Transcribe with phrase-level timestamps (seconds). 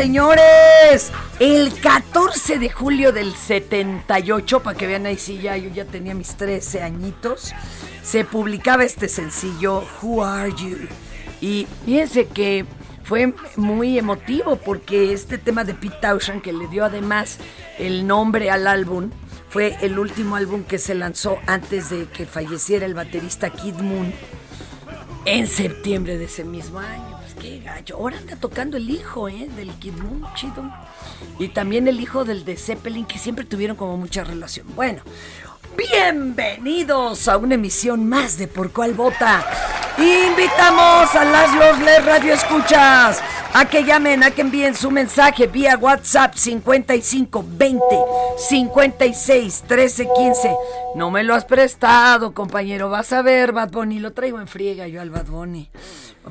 [0.00, 1.12] Señores!
[1.40, 6.14] El 14 de julio del 78, para que vean ahí sí, ya yo ya tenía
[6.14, 7.52] mis 13 añitos,
[8.02, 10.78] se publicaba este sencillo, Who Are You?
[11.42, 12.64] Y fíjense que
[13.04, 17.36] fue muy emotivo porque este tema de Pete Townshend, que le dio además
[17.78, 19.10] el nombre al álbum,
[19.50, 24.14] fue el último álbum que se lanzó antes de que falleciera el baterista Kid Moon
[25.26, 27.19] en septiembre de ese mismo año.
[27.40, 27.96] Qué gallo.
[27.96, 29.48] Ahora anda tocando el hijo, ¿eh?
[29.56, 30.70] Del Kid Moon, chido.
[31.38, 34.66] Y también el hijo del de Zeppelin, que siempre tuvieron como mucha relación.
[34.76, 35.02] Bueno,
[35.76, 39.44] bienvenidos a una emisión más de Por Cuál Vota.
[39.98, 43.20] Invitamos a las los radio escuchas
[43.52, 47.84] a que llamen, a que envíen su mensaje vía WhatsApp 55 20
[48.36, 50.54] 56 13 15.
[50.94, 52.90] No me lo has prestado, compañero.
[52.90, 53.98] Vas a ver, Bad Bunny.
[53.98, 55.70] Lo traigo en friega yo al Bad Bunny.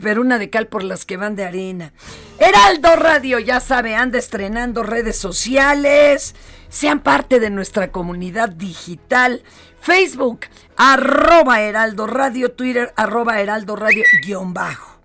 [0.01, 1.93] Pero una de cal por las que van de arena.
[2.39, 6.35] Heraldo Radio, ya sabe, anda estrenando redes sociales.
[6.69, 9.43] Sean parte de nuestra comunidad digital.
[9.81, 10.41] Facebook,
[10.77, 14.99] arroba Heraldo Radio, Twitter, arroba Heraldo Radio, guion bajo.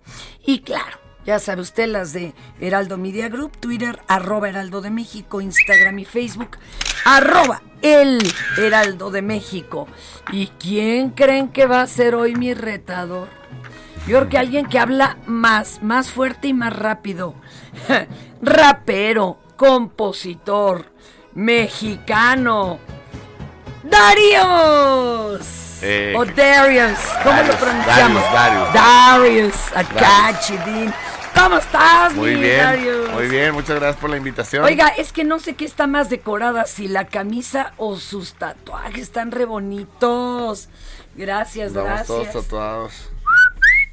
[0.45, 5.41] Y claro, ya sabe usted las de Heraldo Media Group, Twitter, arroba Heraldo de México,
[5.41, 6.57] Instagram y Facebook,
[7.03, 8.19] arroba el
[8.57, 9.87] Heraldo de México.
[10.31, 13.29] ¿Y quién creen que va a ser hoy mi retador?
[14.07, 17.33] Yo creo que alguien que habla más, más fuerte y más rápido.
[18.41, 20.91] Rapero, compositor,
[21.35, 22.79] mexicano.
[23.83, 25.45] ¡Darius!
[25.81, 28.23] Eh, o Darius, ¿cómo Darius, lo pronunciamos?
[28.73, 29.53] Darius,
[29.93, 30.93] Darius, chidín.
[31.37, 33.09] ¿Cómo estás, Muy mi bien, Darius?
[33.11, 34.63] muy bien, muchas gracias por la invitación.
[34.63, 39.01] Oiga, es que no sé qué está más decorada, si la camisa o sus tatuajes
[39.01, 40.69] están re bonitos.
[41.13, 42.33] Gracias, todos gracias.
[42.33, 43.09] tatuados.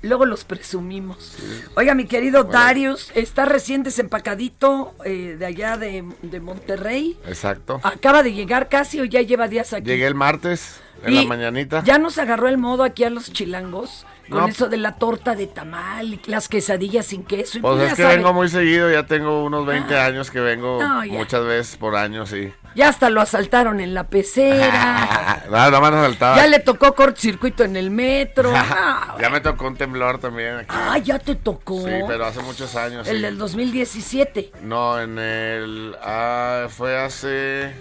[0.03, 1.37] Luego los presumimos.
[1.77, 7.17] Oiga, mi querido Darius, está recién desempacadito eh, de allá de, de Monterrey.
[7.27, 7.81] Exacto.
[7.85, 9.87] Acaba de llegar casi o ya lleva días aquí.
[9.87, 11.83] Llegué el martes, en Y la mañanita.
[11.85, 14.49] Ya nos agarró el modo aquí a los chilangos con No.
[14.49, 17.61] eso de la torta de tamal y las quesadillas sin queso.
[17.61, 21.05] Pues es que sabe, vengo muy seguido, ya tengo unos 20 años que vengo No,
[21.07, 22.53] muchas veces por año, sí.
[22.75, 25.45] Ya hasta lo asaltaron en la pecera.
[25.51, 26.37] Nada, más nos faltaba.
[26.37, 28.53] ya le tocó cortocircuito en el metro.
[28.75, 30.69] Ah, ya me tocó un temblor también aquí.
[30.71, 31.79] ah, ya te tocó.
[31.81, 33.07] Sí, pero hace muchos años.
[33.07, 33.23] El sí.
[33.23, 34.53] del 2017.
[34.63, 35.97] No, en el...
[36.03, 37.75] Ah, fue hace...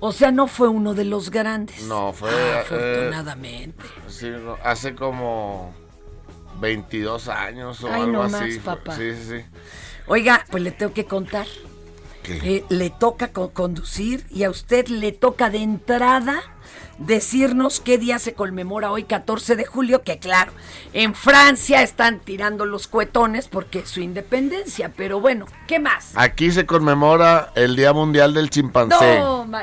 [0.00, 1.82] O sea, no fue uno de los grandes.
[1.82, 2.30] No, fue...
[2.30, 3.84] Ah, eh, afortunadamente.
[4.08, 5.74] sí, no, hace como
[6.60, 8.34] 22 años o Ay, algo no así.
[8.34, 8.96] más, papá.
[8.96, 9.44] Sí, sí, sí.
[10.06, 11.46] Oiga, pues le tengo que contar.
[12.28, 16.42] Eh, le toca co- conducir y a usted le toca de entrada
[16.98, 20.52] decirnos qué día se conmemora hoy, 14 de julio, que claro,
[20.92, 26.12] en Francia están tirando los cuetones porque es su independencia, pero bueno, ¿qué más?
[26.14, 29.18] Aquí se conmemora el Día Mundial del Chimpancé.
[29.18, 29.48] No,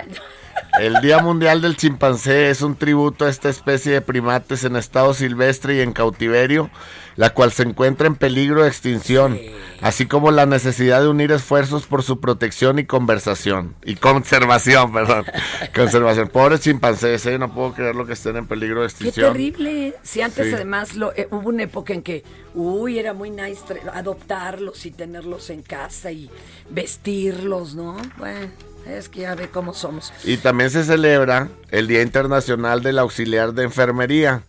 [0.79, 5.13] El Día Mundial del Chimpancé es un tributo a esta especie de primates en estado
[5.13, 6.71] silvestre y en cautiverio,
[7.17, 9.37] la cual se encuentra en peligro de extinción,
[9.81, 13.75] así como la necesidad de unir esfuerzos por su protección y conversación.
[13.83, 15.25] Y conservación, perdón.
[15.75, 16.29] conservación.
[16.29, 17.37] Pobres chimpancés, ¿eh?
[17.37, 19.33] no puedo creer lo que estén en peligro de Qué extinción.
[19.33, 19.95] terrible.
[20.03, 20.53] Si antes Sí.
[20.53, 22.23] además lo, eh, hubo una época en que,
[22.53, 23.61] uy, era muy nice
[23.93, 26.29] adoptarlos y tenerlos en casa y
[26.69, 27.97] vestirlos, ¿no?
[28.17, 28.47] Bueno,
[28.89, 30.13] es que ya ve cómo somos.
[30.23, 34.43] Y también se celebra el Día Internacional del Auxiliar de Enfermería.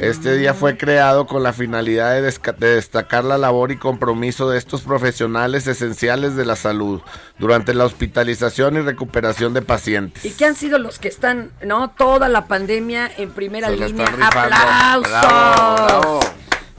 [0.00, 4.82] Este día fue creado con la finalidad de, destacar la labor y compromiso de estos
[4.82, 7.00] profesionales esenciales de la salud
[7.38, 10.24] durante la hospitalización y recuperación de pacientes.
[10.24, 11.90] ¿Y qué han sido los que están, no?
[11.90, 14.06] Toda la pandemia en primera Se línea.
[14.20, 15.10] ¡Aplausos!
[15.10, 16.20] Bravo, bravo.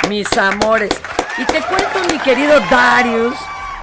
[0.10, 0.92] Mis amores.
[1.38, 3.36] Y te cuento, mi querido Darius,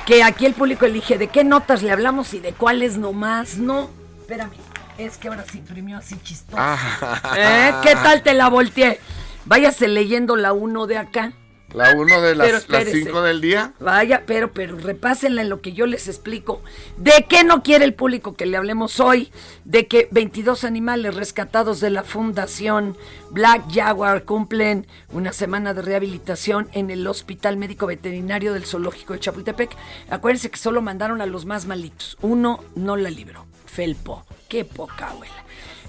[0.06, 3.56] que aquí el público elige de qué notas le hablamos y de cuáles nomás.
[3.56, 3.90] No,
[4.20, 4.52] espérame.
[4.98, 6.58] Es que ahora se imprimió así chistoso.
[6.60, 7.34] Ah.
[7.36, 7.72] ¿Eh?
[7.82, 9.00] ¿Qué tal te la volteé?
[9.44, 11.32] Váyase leyendo la uno de acá.
[11.74, 13.04] La 1 de las espérese.
[13.04, 13.72] 5 del día.
[13.80, 16.62] Vaya, pero, pero repásenla en lo que yo les explico.
[16.98, 19.32] ¿De qué no quiere el público que le hablemos hoy?
[19.64, 22.96] De que 22 animales rescatados de la Fundación
[23.30, 29.20] Black Jaguar cumplen una semana de rehabilitación en el Hospital Médico Veterinario del Zoológico de
[29.20, 29.74] Chapultepec.
[30.10, 32.18] Acuérdense que solo mandaron a los más malitos.
[32.20, 33.46] Uno no la libró.
[33.64, 34.26] Felpo.
[34.48, 35.32] Qué poca abuela.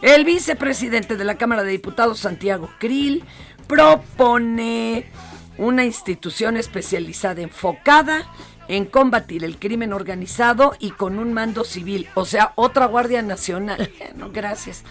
[0.01, 3.23] El vicepresidente de la Cámara de Diputados, Santiago Krill,
[3.67, 5.05] propone
[5.57, 8.27] una institución especializada enfocada
[8.67, 13.89] en combatir el crimen organizado y con un mando civil, o sea, otra Guardia Nacional.
[14.15, 14.83] No, gracias.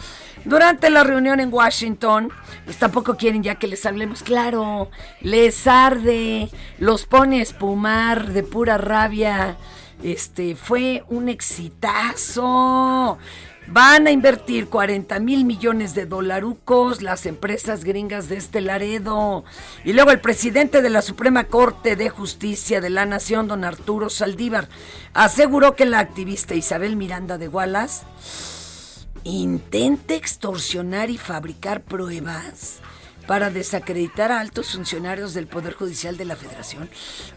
[0.45, 2.31] Durante la reunión en Washington,
[2.65, 8.43] pues tampoco quieren ya que les hablemos, claro, les arde, los pone a espumar de
[8.43, 9.57] pura rabia.
[10.03, 13.19] Este fue un exitazo.
[13.69, 19.45] Van a invertir 40 mil millones de dolarucos las empresas gringas de este Laredo.
[19.85, 24.11] Y luego el presidente de la Suprema Corte de Justicia de la Nación, don Arturo
[24.11, 24.69] Saldívar,
[25.15, 28.05] aseguró que la activista Isabel Miranda de Wallace
[29.25, 32.81] intenta extorsionar y fabricar pruebas
[33.27, 36.91] para desacreditar a altos funcionarios del Poder Judicial de la Federación.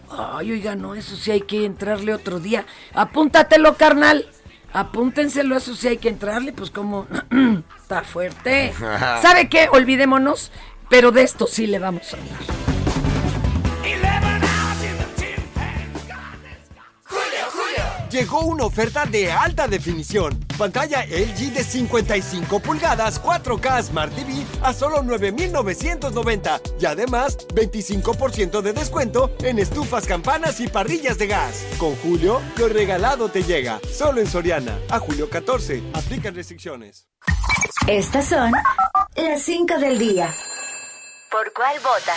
[0.09, 2.65] Ay, oiga, no, eso sí hay que entrarle otro día.
[2.93, 4.27] Apúntatelo, carnal.
[4.75, 7.07] Apúntenselo, eso sí hay que entrarle, pues como
[7.81, 8.73] está fuerte.
[9.21, 9.69] ¿Sabe qué?
[9.71, 10.51] Olvidémonos,
[10.89, 14.34] pero de esto sí le vamos a hablar.
[18.15, 20.39] Llegó una oferta de alta definición.
[20.57, 26.61] Pantalla LG de 55 pulgadas 4K Smart TV a solo 9,990.
[26.79, 31.65] Y además, 25% de descuento en estufas, campanas y parrillas de gas.
[31.77, 33.81] Con Julio, lo regalado te llega.
[33.91, 34.79] Solo en Soriana.
[34.89, 35.83] A julio 14.
[35.91, 37.09] Aplican restricciones.
[37.85, 38.53] Estas son
[39.17, 40.33] las 5 del día.
[41.29, 42.15] ¿Por cuál vota?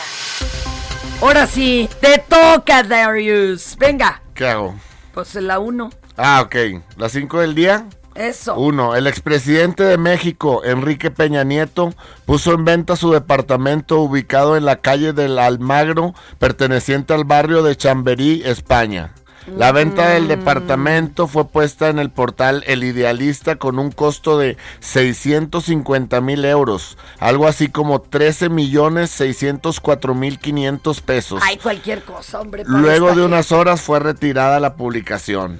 [1.20, 3.76] Ahora sí, te toca, Darius.
[3.76, 4.76] Venga, ¿Qué hago?
[5.18, 5.90] Pues la uno.
[6.16, 6.80] Ah, ok.
[6.96, 7.88] Las 5 del día.
[8.14, 8.54] Eso.
[8.54, 11.92] Uno, el expresidente de México, Enrique Peña Nieto,
[12.24, 17.76] puso en venta su departamento ubicado en la calle del Almagro, perteneciente al barrio de
[17.76, 19.12] Chamberí, España.
[19.56, 24.56] La venta del departamento fue puesta en el portal El Idealista con un costo de
[24.80, 31.42] 650 mil euros, algo así como 13 millones 604 mil 500 pesos.
[31.44, 32.64] Ay, cualquier cosa, hombre.
[32.66, 35.58] Luego de unas horas fue retirada la publicación.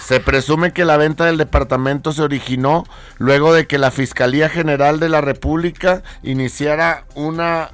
[0.00, 2.84] Se presume que la venta del departamento se originó
[3.18, 7.70] luego de que la Fiscalía General de la República iniciara una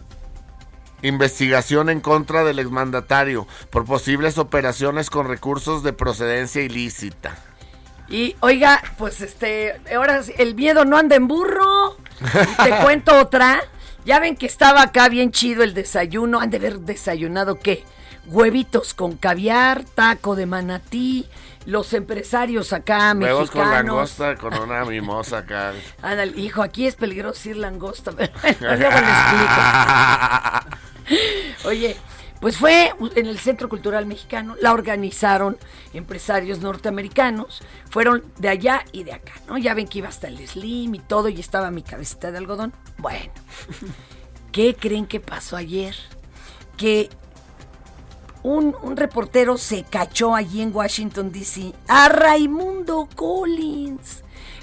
[1.02, 7.37] investigación en contra del exmandatario por posibles operaciones con recursos de procedencia ilícita.
[8.09, 11.97] Y oiga, pues este, ahora el miedo no anda en burro.
[12.64, 13.61] Te cuento otra.
[14.05, 16.40] Ya ven que estaba acá bien chido el desayuno.
[16.40, 17.85] Han de haber desayunado qué?
[18.28, 21.26] Huevitos con caviar, taco de manatí,
[21.64, 25.73] los empresarios acá Huevos con langosta con una mimosa acá.
[26.02, 28.30] Ándale, hijo, aquí es peligroso decir langosta, pero
[28.61, 29.58] luego le explico.
[31.68, 31.97] Oye,
[32.40, 35.58] pues fue en el Centro Cultural Mexicano, la organizaron
[35.92, 39.58] empresarios norteamericanos, fueron de allá y de acá, ¿no?
[39.58, 42.73] Ya ven que iba hasta el Slim y todo y estaba mi cabecita de algodón.
[42.99, 43.32] Bueno,
[44.52, 45.97] ¿qué creen que pasó ayer?
[46.76, 47.11] Que
[48.42, 51.73] un, un reportero se cachó allí en Washington, D.C.
[51.88, 54.23] a Raimundo Collins,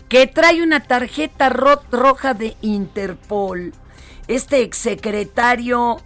[0.09, 3.73] que trae una tarjeta ro- roja de Interpol.
[4.27, 5.97] Este exsecretario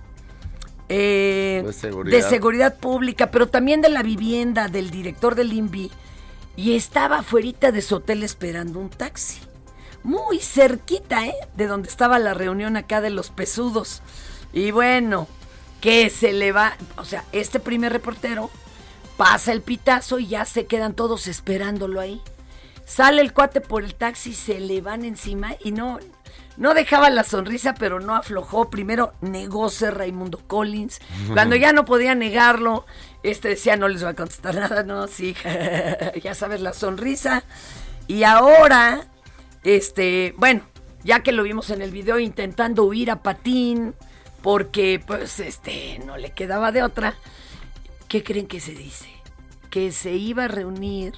[0.89, 2.17] eh, De seguridad.
[2.17, 5.91] de seguridad pública, pero también de la vivienda del director del INVI,
[6.55, 9.39] y estaba afuera de su hotel esperando un taxi.
[10.03, 11.35] Muy cerquita, ¿eh?
[11.55, 14.01] De donde estaba la reunión acá de los pesudos.
[14.51, 15.27] Y bueno,
[15.81, 18.49] que se le va, o sea, este primer reportero
[19.17, 22.21] pasa el pitazo y ya se quedan todos esperándolo ahí.
[22.85, 25.99] Sale el cuate por el taxi, se le van encima y no,
[26.57, 28.69] no dejaba la sonrisa, pero no aflojó.
[28.69, 30.99] Primero negó ser Raimundo Collins.
[31.33, 32.85] Cuando ya no podía negarlo,
[33.21, 35.35] este decía, no les va a contestar nada, no, sí,
[36.23, 37.43] ya sabes, la sonrisa.
[38.07, 39.05] Y ahora,
[39.63, 40.61] este, bueno,
[41.03, 43.93] ya que lo vimos en el video intentando huir a patín,
[44.41, 47.15] porque pues este, no le quedaba de otra.
[48.07, 49.09] ¿Qué creen que se dice?
[49.69, 51.13] Que se iba a reunir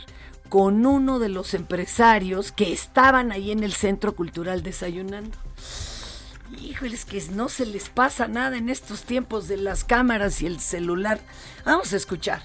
[0.49, 5.37] con uno de los empresarios que estaban ahí en el Centro Cultural desayunando.
[6.61, 10.59] Híjoles, que no se les pasa nada en estos tiempos de las cámaras y el
[10.59, 11.21] celular.
[11.65, 12.41] Vamos a escuchar.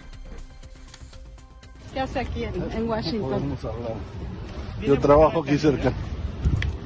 [1.92, 3.30] ¿Qué hace aquí en, en Washington?
[3.30, 3.94] Podemos hablar.
[4.80, 5.92] Yo trabajo aquí cerca.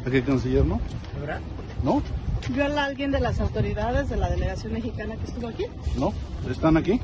[0.06, 0.80] Aquí canciller, ¿no?
[1.82, 2.02] ¿No?
[2.48, 5.66] ¿Vio a alguien de las autoridades de la delegación mexicana que estuvo aquí?
[5.96, 6.12] ¿No?
[6.50, 7.00] ¿Están aquí?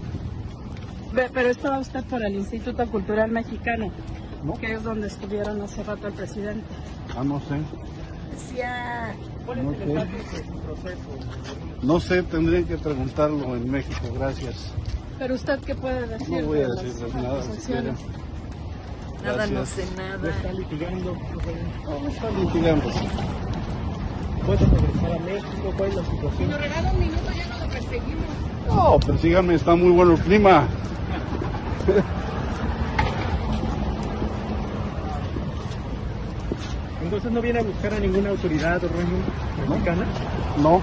[1.12, 3.92] Ve- Pero estaba usted por el Instituto Cultural Mexicano,
[4.42, 4.54] No.
[4.54, 6.64] que es donde estuvieron hace rato el presidente.
[7.16, 7.56] Ah, no sé.
[8.32, 9.14] Decía,
[9.46, 10.96] No sé.
[11.82, 14.72] No sé, tendrían que preguntarlo en México, gracias.
[15.18, 17.28] Pero usted qué puede decir No voy a de las decirles nada
[19.22, 20.52] nada, no sé nada.
[20.52, 21.14] litigando?
[21.84, 22.90] No, no está litigando.
[24.44, 25.72] ¿Puede regresar a México?
[25.76, 26.50] ¿Cuál es la situación?
[26.50, 28.26] Nos regala un minuto, ya no lo perseguimos.
[28.68, 30.64] No, persíganme, está muy bueno el clima.
[37.02, 40.04] Entonces no viene a buscar a ninguna autoridad o mexicana.
[40.60, 40.80] No,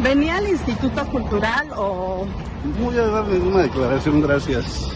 [0.00, 2.24] ¿Venía al Instituto Cultural o...?
[2.64, 4.88] no voy a dar ninguna declaración, gracias.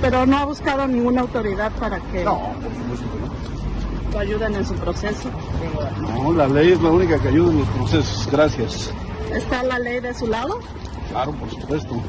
[0.00, 3.23] Pero no ha buscado ninguna autoridad para que No, por supuesto
[4.14, 5.28] lo ayuden en su proceso?
[6.00, 8.92] No, la ley es la única que ayuda en los procesos, gracias.
[9.32, 10.60] ¿Está la ley de su lado?
[11.10, 12.02] Claro, por supuesto.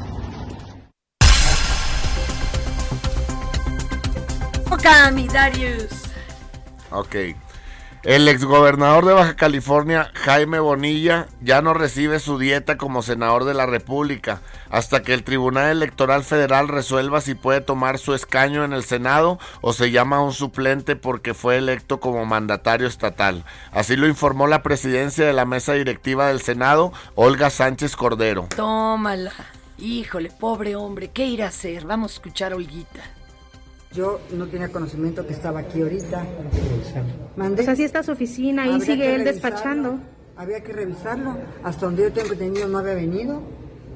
[4.69, 6.03] Toca, mi Darius.
[6.91, 7.15] Ok.
[8.05, 13.55] El exgobernador de Baja California, Jaime Bonilla, ya no recibe su dieta como senador de
[13.55, 18.73] la República hasta que el Tribunal Electoral Federal resuelva si puede tomar su escaño en
[18.73, 23.43] el Senado o se llama a un suplente porque fue electo como mandatario estatal.
[23.71, 28.49] Así lo informó la presidencia de la mesa directiva del Senado, Olga Sánchez Cordero.
[28.55, 29.33] Tómala.
[29.79, 31.85] Híjole, pobre hombre, ¿qué irá a hacer?
[31.85, 33.01] Vamos a escuchar a Olguita.
[33.95, 36.25] Yo no tenía conocimiento que estaba aquí ahorita.
[37.37, 39.99] O sea, sí está su oficina, ahí Habría sigue él despachando.
[40.35, 41.37] Había que revisarlo.
[41.63, 43.41] Hasta donde yo tengo entendido no había venido.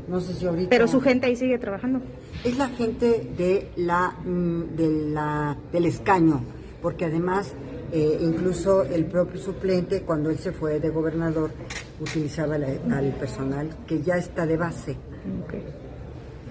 [0.07, 0.69] No sé si ahorita.
[0.69, 2.01] Pero su gente ahí sigue trabajando.
[2.43, 6.41] Es la gente de la, mm, de la, del escaño,
[6.81, 7.53] porque además
[7.91, 11.51] eh, incluso el propio suplente, cuando él se fue de gobernador,
[11.99, 14.95] utilizaba la- al personal que ya está de base.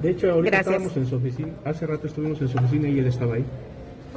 [0.02, 0.74] De hecho, ahorita Gracias.
[0.74, 1.48] estábamos en su oficina.
[1.64, 3.44] Hace rato estuvimos en su oficina y él estaba ahí.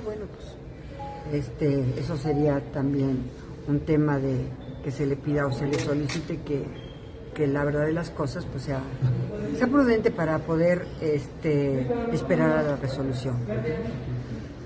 [0.03, 3.19] Bueno, pues este, eso sería también
[3.67, 4.35] un tema de
[4.83, 6.63] que se le pida o se le solicite que,
[7.33, 8.81] que la verdad de las cosas pues sea,
[9.57, 13.37] sea prudente para poder este, esperar a la resolución.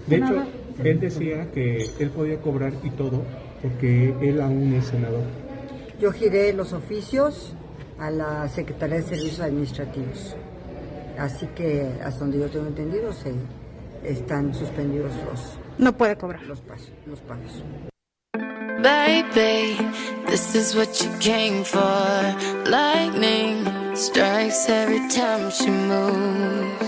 [0.07, 0.43] De hecho,
[0.83, 3.23] él decía que él podía cobrar y todo
[3.61, 5.23] porque él aún es senador.
[5.99, 7.53] Yo giré los oficios
[7.99, 10.35] a la Secretaría de Servicios Administrativos.
[11.19, 13.33] Así que hasta donde yo tengo entendido se
[14.03, 16.41] están suspendidos los No puede cobrar.
[16.43, 17.63] los, pas- los pagos.
[18.81, 19.77] baby.
[20.27, 21.81] This is what you came for.
[22.69, 26.83] Lightning strikes every time she moves.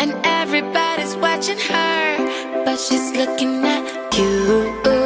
[0.00, 3.84] And everybody's watching her, but she's looking at.
[4.16, 5.03] You.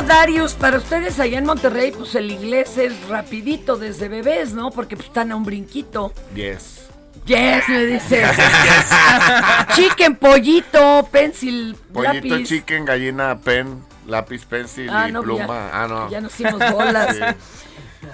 [0.00, 4.70] Querido Darius, para ustedes allá en Monterrey, pues el inglés es rapidito desde bebés, ¿no?
[4.70, 6.12] Porque pues, están a un brinquito.
[6.34, 6.80] Yes.
[7.26, 8.28] Yes, me dices.
[9.74, 12.48] Chicken, pollito, pencil, Pollito, lápiz.
[12.48, 15.46] chicken, gallina, pen, lápiz, pencil Ah, y no, pluma.
[15.46, 16.10] ya- ah, no.
[16.10, 17.16] ya nos hicimos bolas.
[17.16, 17.22] Sí.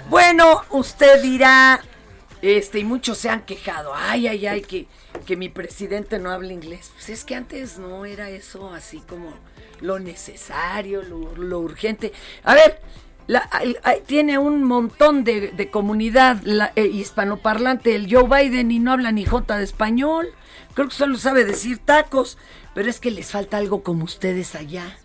[0.09, 1.81] Bueno, usted dirá,
[2.41, 4.87] este, y muchos se han quejado, ay, ay, ay, que,
[5.25, 6.91] que mi presidente no habla inglés.
[6.95, 9.33] Pues es que antes no era eso así como
[9.81, 12.13] lo necesario, lo, lo urgente.
[12.43, 12.79] A ver,
[13.27, 13.49] la-
[14.05, 19.11] tiene un montón de, de comunidad la- eh, hispanoparlante el Joe Biden y no habla
[19.11, 20.27] ni jota de español.
[20.73, 22.37] Creo que solo sabe decir tacos,
[22.73, 24.97] pero es que les falta algo como ustedes allá.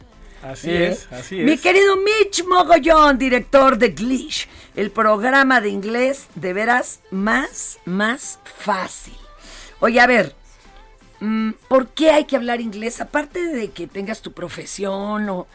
[0.47, 0.89] Así ¿Eh?
[0.89, 1.61] es, así Mi es.
[1.61, 9.17] querido Mitch Mogollón, director de Glitch, el programa de inglés de veras más, más fácil.
[9.81, 10.35] Oye, a ver,
[11.21, 13.01] mm, ¿por qué hay que hablar inglés?
[13.01, 15.47] Aparte de que tengas tu profesión o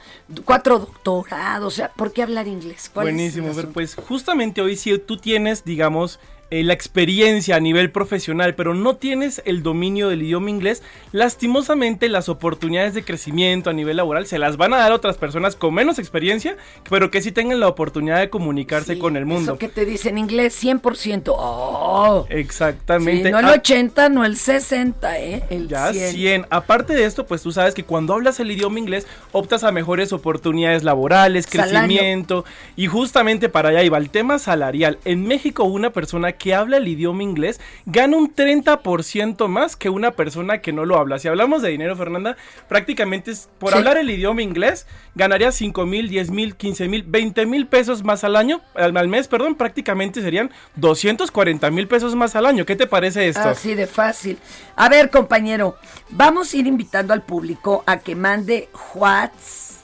[0.45, 2.89] cuatro doctorados, o sea, ¿por qué hablar inglés?
[2.93, 3.73] ¿Cuál es el Buenísimo, ver, asunto?
[3.73, 6.19] pues justamente hoy si tú tienes, digamos,
[6.51, 12.09] eh, la experiencia a nivel profesional, pero no tienes el dominio del idioma inglés, lastimosamente
[12.09, 15.73] las oportunidades de crecimiento a nivel laboral se las van a dar otras personas con
[15.73, 16.57] menos experiencia,
[16.89, 19.53] pero que sí tengan la oportunidad de comunicarse con el mundo.
[19.53, 21.33] Eso que te dice en inglés 100%.
[21.35, 22.25] ¡Oh!
[22.29, 23.25] Exactamente.
[23.25, 25.43] Sí, no el Ah, 80, no el 60, ¿eh?
[25.49, 26.11] El Ya 100.
[26.11, 26.45] 100.
[26.49, 30.13] Aparte de esto, pues tú sabes que cuando hablas el idioma inglés optas a mejores
[30.13, 31.71] oportunidades laborales, Salario.
[31.87, 34.99] crecimiento y justamente para allá iba el tema salarial.
[35.05, 40.09] En México una persona que habla el idioma inglés gana un 30% más que una
[40.09, 41.19] persona que no lo habla.
[41.19, 42.35] Si hablamos de dinero, Fernanda,
[42.67, 43.77] prácticamente es por Sí.
[43.77, 48.23] hablar el idioma inglés ganaría 5 mil, 10 mil, 15 mil, 20 mil pesos más
[48.23, 52.65] al año, al, al mes, perdón, prácticamente serían 240 mil pesos más al año.
[52.65, 53.41] ¿Qué te parece esto?
[53.47, 54.39] Así de fácil.
[54.75, 55.75] A ver, compañero,
[56.09, 59.81] vamos a ir invitando al público a que mande whats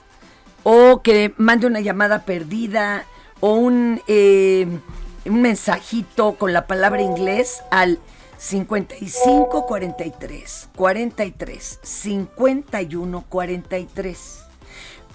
[0.63, 3.05] o que mande una llamada perdida
[3.41, 4.65] o un, eh,
[5.29, 7.99] un mensajito con la palabra inglés al
[8.37, 14.46] 55 43 43 51 43.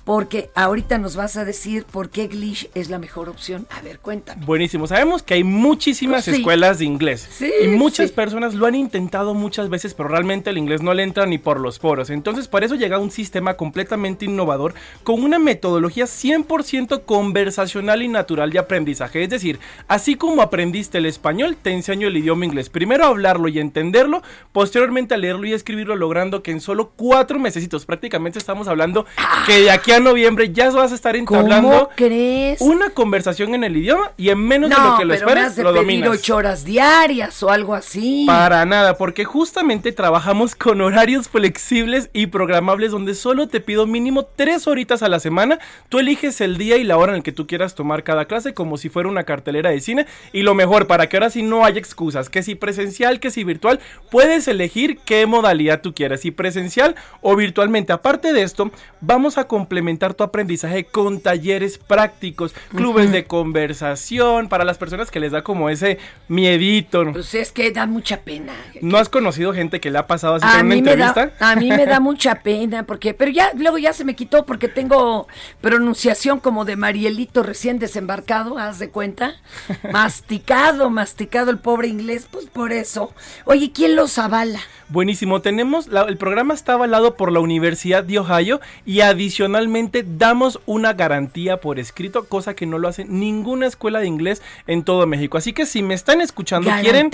[0.05, 3.67] Porque ahorita nos vas a decir por qué Glitch es la mejor opción.
[3.71, 4.45] A ver, cuéntame.
[4.45, 4.87] Buenísimo.
[4.87, 6.33] Sabemos que hay muchísimas sí.
[6.33, 7.29] escuelas de inglés.
[7.31, 8.15] Sí, y muchas sí.
[8.15, 11.61] personas lo han intentado muchas veces, pero realmente el inglés no le entra ni por
[11.61, 12.11] los poros.
[12.11, 18.51] Entonces, para eso llega un sistema completamente innovador con una metodología 100% conversacional y natural
[18.51, 19.23] de aprendizaje.
[19.23, 22.69] Es decir, así como aprendiste el español, te enseño el idioma inglés.
[22.69, 27.39] Primero a hablarlo y entenderlo, posteriormente a leerlo y escribirlo, logrando que en solo cuatro
[27.39, 29.07] mesecitos, prácticamente estamos hablando
[29.47, 32.61] que de aquí a noviembre ya vas a estar entablando ¿Cómo crees?
[32.61, 35.45] una conversación en el idioma y en menos de lo que lo pero me esperes
[35.45, 36.11] has de lo pedir dominas.
[36.11, 38.25] ocho horas diarias o algo así.
[38.27, 44.25] Para nada, porque justamente trabajamos con horarios flexibles y programables donde solo te pido mínimo
[44.25, 45.59] tres horitas a la semana.
[45.89, 48.55] Tú eliges el día y la hora en el que tú quieras tomar cada clase
[48.55, 50.07] como si fuera una cartelera de cine.
[50.33, 53.45] Y lo mejor, para que ahora sí no haya excusas, que si presencial, que si
[53.45, 57.93] virtual, puedes elegir qué modalidad tú quieras, si presencial o virtualmente.
[57.93, 59.82] Aparte de esto, vamos a complementar
[60.15, 65.69] tu aprendizaje con talleres prácticos, clubes de conversación, para las personas que les da como
[65.69, 67.05] ese miedito.
[67.13, 68.53] Pues es que da mucha pena.
[68.81, 71.33] ¿No has conocido gente que le ha pasado así A en una entrevista?
[71.39, 74.47] da, a mí me da mucha pena, porque, pero ya, luego ya se me quitó
[74.47, 75.27] porque tengo
[75.61, 79.35] pronunciación como de Marielito recién desembarcado, haz de cuenta.
[79.93, 83.13] Masticado, masticado el pobre inglés, pues por eso.
[83.45, 84.61] Oye, ¿quién los avala?
[84.89, 89.72] Buenísimo, tenemos, la- el programa está avalado por la Universidad de Ohio y adicionalmente
[90.19, 94.83] damos una garantía por escrito, cosa que no lo hace ninguna escuela de inglés en
[94.85, 95.39] todo México.
[95.39, 97.11] Así que si me están escuchando, quieren...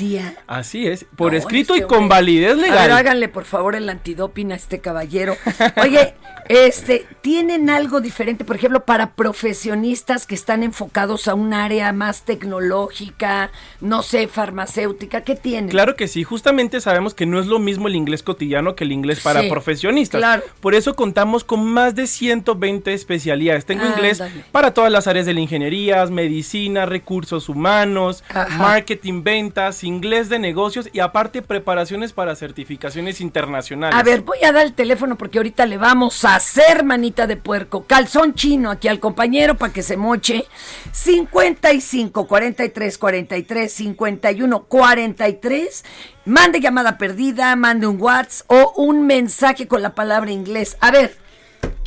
[0.47, 2.93] Así es, por No, escrito este y con hombre- validez A ver, legal.
[2.93, 5.37] háganle por favor el antidoping a este caballero.
[5.83, 6.15] Oye,
[6.49, 12.23] este, ¿tienen algo diferente, por ejemplo, para profesionistas que están enfocados a un área más
[12.23, 15.23] tecnológica, no sé, farmacéutica?
[15.23, 15.71] ¿Qué tienen?
[15.71, 18.93] Claro que sí, justamente sabemos que no es lo mismo el inglés cotidiano que el
[18.93, 20.19] inglés para Sí, profesionistas.
[20.21, 20.43] claro.
[20.61, 22.07] Por eso contamos con más de
[22.49, 23.67] 120 especialidades.
[23.67, 24.45] Tengo inglés Ándale.
[24.51, 28.57] para todas las áreas de la ingeniería, medicina, recursos humanos, Ajá.
[28.57, 33.99] marketing, ventas, inglés de negocios y aparte preparaciones para certificaciones internacionales.
[33.99, 37.37] A ver, voy a dar el teléfono porque ahorita le vamos a hacer manita de
[37.37, 37.85] puerco.
[37.87, 40.47] Calzón chino aquí al compañero para que se moche.
[40.93, 45.85] 55 43 43 51 43.
[46.25, 50.77] Mande llamada perdida, mande un WhatsApp o un mensaje con la palabra inglés.
[50.81, 51.17] A ver,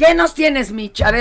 [0.02, 1.02] ¿qué nos tienes, Mitch?
[1.02, 1.12] A.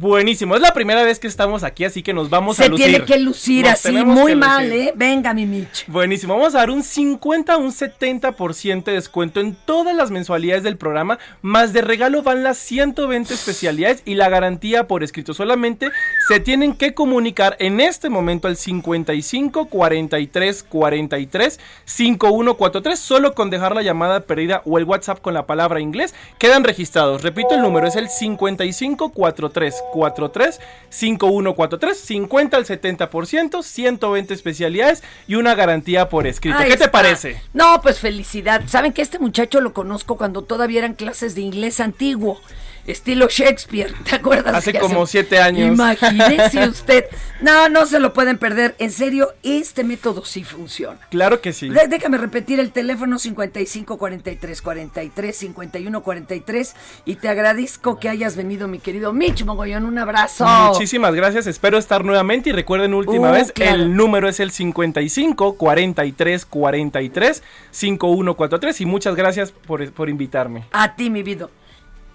[0.00, 2.86] Buenísimo, es la primera vez que estamos aquí, así que nos vamos a Se lucir.
[2.86, 4.80] tiene que lucir Nos así, muy mal, lucir.
[4.80, 4.92] ¿eh?
[4.94, 5.88] Venga, mi Mitch.
[5.88, 10.76] Buenísimo, vamos a dar un 50 un 70% de descuento en todas las mensualidades del
[10.76, 15.34] programa, más de regalo van las 120 especialidades y la garantía por escrito.
[15.34, 15.90] Solamente
[16.28, 23.74] se tienen que comunicar en este momento al 55 43 43 5143 solo con dejar
[23.74, 27.22] la llamada perdida o el WhatsApp con la palabra inglés quedan registrados.
[27.22, 35.34] Repito el número es el 55 43 43 5143 50 al 70%, 120 especialidades y
[35.34, 36.58] una garantía por escrito.
[36.58, 37.40] Ahí ¿Qué te parece?
[37.52, 38.62] No, pues felicidad.
[38.66, 42.40] Saben que este muchacho lo conozco cuando todavía eran clases de inglés antiguo.
[42.88, 44.54] Estilo Shakespeare, ¿te acuerdas?
[44.54, 45.68] Hace como siete años.
[45.68, 47.04] Imagínese usted.
[47.40, 48.74] No, no se lo pueden perder.
[48.78, 50.98] En serio, este método sí funciona.
[51.10, 51.68] Claro que sí.
[51.68, 56.74] De- déjame repetir el teléfono 55 43 43 51 43
[57.04, 59.84] y te agradezco que hayas venido, mi querido Mitch Mogollón.
[59.84, 60.46] Un abrazo.
[60.46, 63.74] Muchísimas gracias, espero estar nuevamente y recuerden última Uh, vez, claro.
[63.82, 70.64] el número es el 55 43 43 5143 y muchas gracias por, por invitarme.
[70.72, 71.48] A ti, mi vida.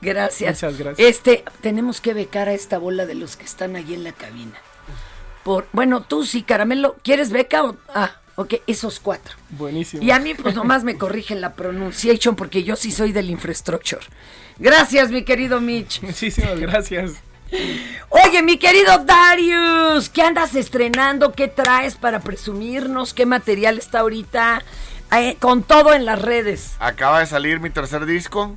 [0.04, 0.62] Gracias.
[0.62, 1.08] Muchas gracias.
[1.08, 4.60] Este, tenemos que becar a esta bola de los que están ahí en la cabina.
[5.44, 9.36] Por, bueno, tú sí, Caramelo, ¿quieres beca o ah, ok, esos cuatro.
[9.50, 10.04] Buenísimo.
[10.04, 14.02] Y a mí pues nomás me corrigen la pronunciation porque yo sí soy del infrastructure.
[14.58, 16.02] Gracias, mi querido Mitch.
[16.02, 17.14] Muchísimas gracias.
[18.10, 21.34] Oye, mi querido Darius, ¿qué andas estrenando?
[21.34, 23.14] ¿Qué traes para presumirnos?
[23.14, 24.64] ¿Qué material está ahorita
[25.16, 26.76] eh, con todo en las redes?
[26.80, 28.56] Acaba de salir mi tercer disco.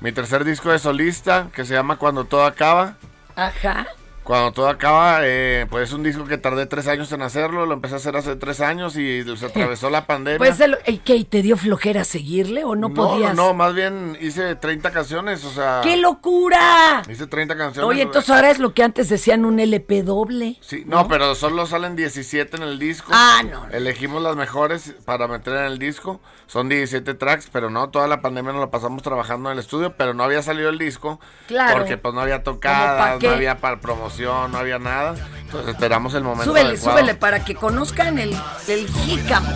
[0.00, 2.94] Mi tercer disco de solista que se llama Cuando todo acaba.
[3.34, 3.86] Ajá.
[4.28, 7.64] Cuando todo acaba, eh, pues es un disco que tardé tres años en hacerlo.
[7.64, 10.36] Lo empecé a hacer hace tres años y se atravesó la pandemia.
[10.36, 11.16] Pues, el, ¿y qué?
[11.16, 13.34] ¿Y ¿Te dio flojera seguirle o no, no, podías?
[13.34, 15.80] no, más bien hice 30 canciones, o sea.
[15.82, 17.04] ¡Qué locura!
[17.10, 17.88] Hice 30 canciones.
[17.88, 20.58] Oye, entonces ahora es lo que antes decían un LP doble.
[20.60, 23.10] Sí, no, pero solo salen 17 en el disco.
[23.14, 23.72] Ah, no, no.
[23.72, 26.20] Elegimos las mejores para meter en el disco.
[26.48, 29.96] Son 17 tracks, pero no, toda la pandemia nos la pasamos trabajando en el estudio,
[29.96, 31.20] pero no había salido el disco.
[31.46, 31.78] Claro.
[31.78, 35.14] Porque pues no había ¿Cómo tocadas, no había para promoción, no había nada.
[35.42, 36.98] Entonces esperamos el momento Súbele, adecuado.
[36.98, 38.36] súbele para que conozcan el,
[38.68, 39.48] el jícamo.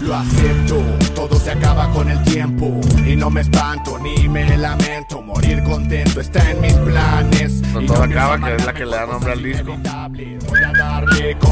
[0.00, 0.76] Lo acepto,
[1.14, 6.20] todo se acaba con el tiempo Y no me espanto ni me lamento Morir contento
[6.20, 9.32] está en mis planes Y todo no acaba, que es la que le da nombre
[9.32, 9.76] al disco.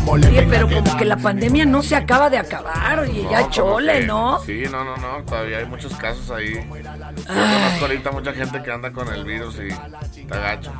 [0.08, 4.00] Oye, pero como que la pandemia no se acaba de acabar, oye, No, ya chole,
[4.00, 4.40] que- ¿no?
[4.44, 6.54] Sí, no, no, no, todavía hay muchos casos ahí.
[6.54, 6.62] Yo
[7.34, 9.68] conozco ahorita mucha gente que anda con el virus y
[10.20, 10.72] está gacho.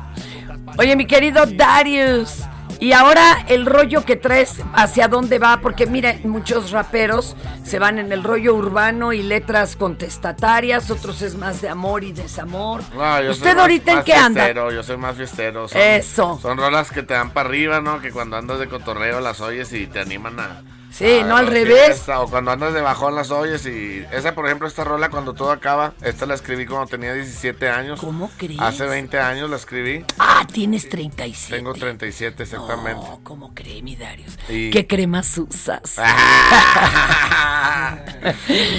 [0.77, 2.43] Oye, mi querido Darius,
[2.79, 5.59] y ahora el rollo que traes, ¿hacia dónde va?
[5.61, 11.35] Porque mira, muchos raperos se van en el rollo urbano y letras contestatarias, otros es
[11.35, 12.81] más de amor y desamor.
[12.93, 14.51] No, yo soy ¿Usted más- ahorita en qué anda?
[14.71, 15.67] Yo soy más fiestero.
[15.67, 16.37] Son, Eso.
[16.41, 17.99] Son rolas que te dan para arriba, ¿no?
[17.99, 20.61] Que cuando andas de cotorreo las oyes y te animan a...
[20.97, 22.03] Sí, a no al revés.
[22.09, 24.03] O cuando andas de bajón las oyes y...
[24.11, 27.99] Esa, por ejemplo, esta rola cuando todo acaba, esta la escribí cuando tenía 17 años.
[27.99, 28.59] ¿Cómo crees?
[28.59, 30.03] Hace 20 años la escribí.
[30.17, 31.55] Ah, tienes 37.
[31.55, 32.99] Tengo 37 exactamente.
[33.05, 34.39] No, ¿cómo cree mi Darius?
[34.49, 35.97] Y- ¿Qué cremas usas?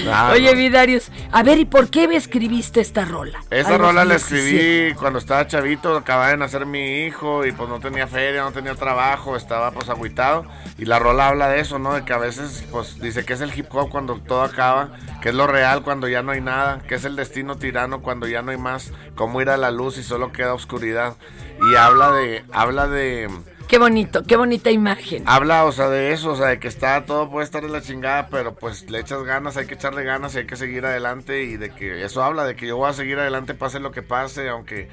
[0.05, 3.39] No, Oye, mi Darius, a ver, ¿y por qué escribiste esta rola?
[3.49, 4.35] Esa rola la 17.
[4.35, 8.51] escribí cuando estaba chavito, acababa de nacer mi hijo y pues no tenía feria, no
[8.51, 10.45] tenía trabajo, estaba pues agüitado.
[10.77, 11.93] Y la rola habla de eso, ¿no?
[11.93, 15.29] De que a veces pues dice que es el hip hop cuando todo acaba, que
[15.29, 18.41] es lo real cuando ya no hay nada, que es el destino tirano cuando ya
[18.41, 21.17] no hay más, cómo ir a la luz y solo queda oscuridad.
[21.61, 23.29] Y habla de, habla de,
[23.67, 25.21] Qué bonito, qué bonita imagen.
[25.27, 27.83] Habla, o sea, de eso, o sea, de que está todo puede estar en la
[27.83, 31.43] chingada, pero pues le echas ganas, hay que echarle ganas y hay que seguir adelante
[31.43, 34.01] y de que eso habla de que yo voy a seguir adelante pase lo que
[34.01, 34.89] pase, aunque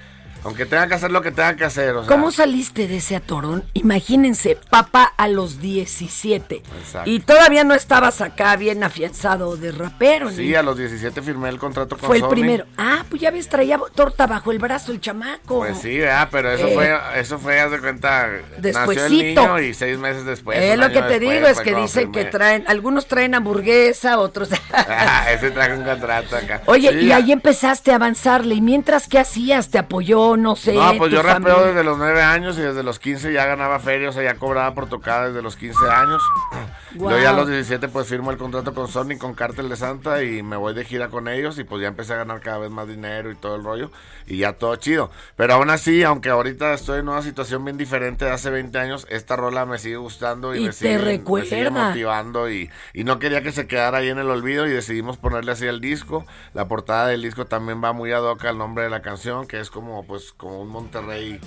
[0.47, 2.09] aunque tenga que hacer lo que tenga que hacer, o sea.
[2.09, 3.65] ¿Cómo saliste de ese atorón?
[3.75, 6.57] Imagínense, papá a los 17.
[6.81, 7.11] Exacto.
[7.11, 10.31] Y todavía no estabas acá bien afianzado de rapero.
[10.31, 12.31] Sí, ni- a los 17 firmé el contrato con Fue el Sony.
[12.31, 12.65] primero.
[12.77, 15.59] Ah, pues ya ves, traía torta bajo el brazo el chamaco.
[15.59, 16.29] Pues sí, ¿verdad?
[16.31, 18.29] pero eso Eh, fue, eso fue, haz de cuenta,
[18.63, 20.59] nació el niño y seis meses después.
[20.59, 24.19] es un lo que te después digo, es que dicen que traen, algunos traen hamburguesa,
[24.19, 24.51] otros...
[24.73, 26.63] Ah, ese traje un contrato acá.
[26.67, 29.69] Oye, Sí, y ahí empezaste a avanzarle, y mientras, ¿qué hacías?
[29.71, 31.67] ¿Te apoyó, no sé, No, pues yo rapeo familia?
[31.69, 34.75] desde los 9 años y desde los 15 ya ganaba feria, o sea, ya cobraba
[34.75, 36.23] por tocada desde los 15 años.
[36.95, 40.23] Luego ya a los 17 pues firmo el contrato con Sony, con Cártel de Santa
[40.23, 42.71] y me voy de gira con ellos y pues ya empecé a ganar cada vez
[42.71, 43.91] más dinero y todo el rollo
[44.27, 45.11] y ya todo chido.
[45.37, 49.07] Pero aún así, aunque ahorita estoy en una situación bien diferente de hace 20 años,
[49.11, 53.19] esta rola me sigue gustando y, Y me, sigue, me sigue motivando y, y no
[53.19, 56.25] quería que se quedara ahí en el olvido y decidimos ponerle así al disco.
[56.55, 59.61] La portada del disco también va muy ad hoc al nombre de la canción, que
[59.61, 61.41] es como pues como un Monterrey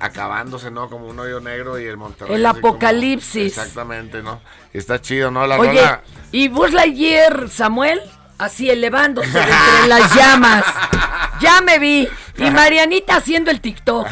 [0.00, 0.88] acabándose, ¿no?
[0.88, 2.34] Como un hoyo negro y el Monterrey.
[2.36, 3.56] El como- apocalipsis.
[3.58, 4.40] exactamente, ¿no?
[4.72, 5.46] Está chido, ¿no?
[5.46, 6.02] La Oye, rola.
[6.32, 8.00] y Buzz Lightyear, Samuel,
[8.38, 10.64] así elevándose de entre las llamas.
[11.40, 12.08] Ya me vi.
[12.38, 14.06] Y Marianita haciendo el TikTok.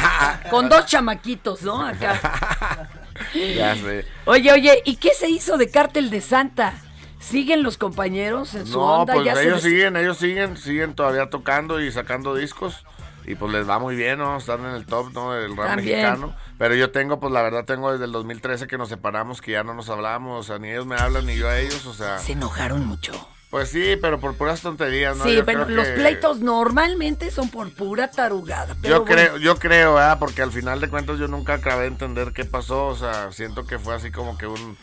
[0.50, 1.84] Con dos chamaquitos, ¿no?
[1.86, 2.88] Acá.
[3.34, 4.04] Ya sé.
[4.24, 6.74] Oye, oye, ¿y qué se hizo de Cártel de Santa?
[7.20, 9.12] ¿Siguen los compañeros en su No, onda?
[9.12, 12.84] pues ya se ellos siguen, ellos siguen, siguen todavía tocando y sacando discos.
[13.30, 14.36] Y pues les va muy bien, ¿no?
[14.38, 15.32] Están en el top, ¿no?
[15.32, 15.98] Del rap También.
[16.02, 16.34] mexicano.
[16.58, 19.62] Pero yo tengo, pues la verdad, tengo desde el 2013 que nos separamos, que ya
[19.62, 20.40] no nos hablamos.
[20.40, 22.18] O sea, ni ellos me hablan, ni yo a ellos, o sea.
[22.18, 23.12] Se enojaron mucho.
[23.50, 25.24] Pues sí, pero por puras tonterías, ¿no?
[25.24, 28.76] sí, Yo pero creo los que- pleitos normalmente son por pura tarugada.
[28.80, 29.14] pero Yo bueno.
[29.16, 30.18] creo, yo creo, ¿verdad?
[30.20, 32.86] Porque al final de cuentas yo nunca acabé de entender qué pasó.
[32.86, 34.76] O sea, siento que fue así como que un.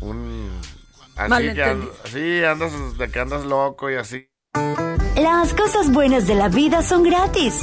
[0.00, 0.50] un
[1.16, 4.28] así que and- sí, andas de que andas loco y así.
[5.24, 7.62] Las cosas buenas de la vida son gratis.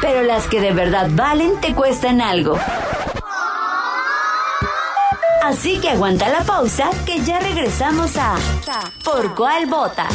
[0.00, 2.58] Pero las que de verdad valen te cuestan algo.
[5.44, 8.34] Así que aguanta la pausa que ya regresamos a
[9.04, 10.08] ¿Por cuál vota?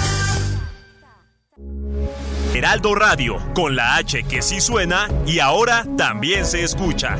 [2.54, 7.18] Heraldo Radio, con la H que sí suena y ahora también se escucha.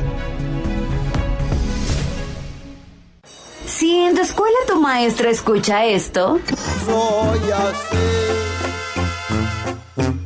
[3.66, 6.38] Si en tu escuela tu maestra escucha esto,
[6.86, 8.51] Soy así.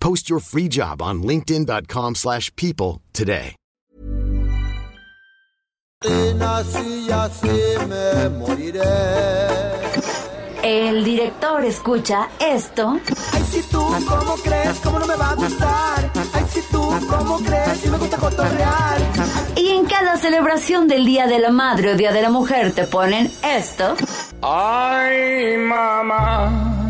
[0.00, 3.54] Post your free job on linkedin.com/people slash people today.
[6.02, 7.48] Y nací y así
[7.88, 8.80] me moriré.
[10.62, 12.98] el director escucha esto
[13.32, 14.78] Ay, si tú, ¿cómo crees?
[14.80, 16.10] ¿Cómo no me va a gustar?
[16.34, 17.78] Ay, si tú, ¿cómo crees?
[17.82, 18.98] Si me gusta cotorrear.
[19.56, 22.84] y en cada celebración del Día de la Madre o Día de la Mujer te
[22.84, 23.94] ponen esto.
[24.42, 26.89] Ay, mamá.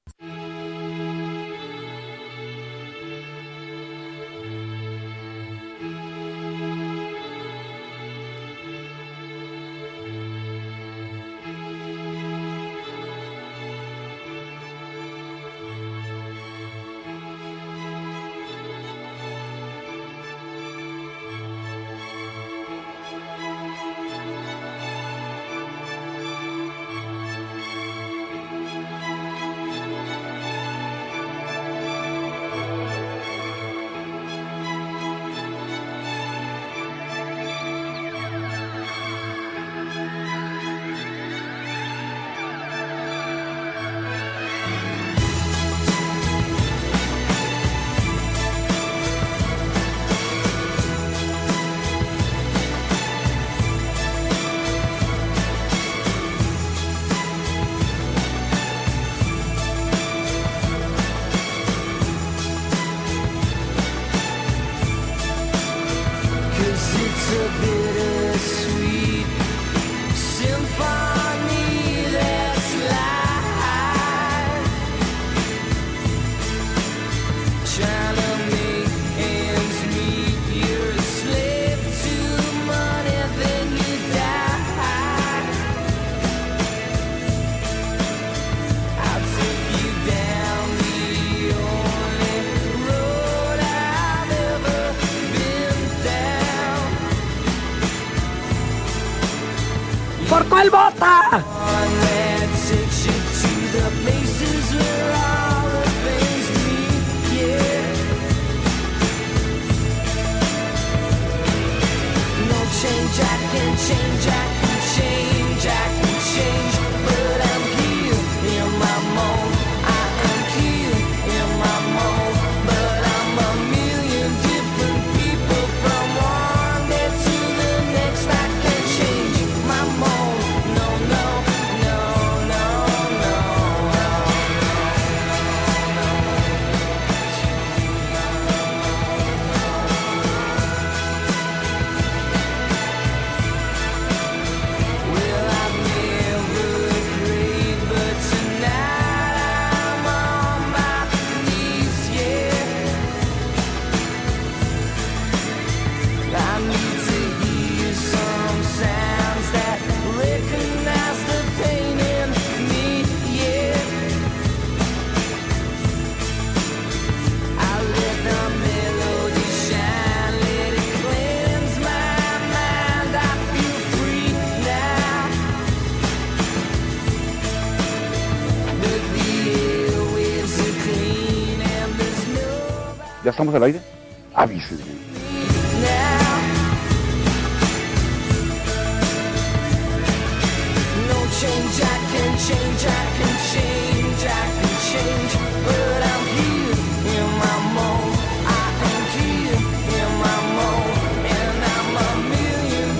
[100.61, 102.20] el bota!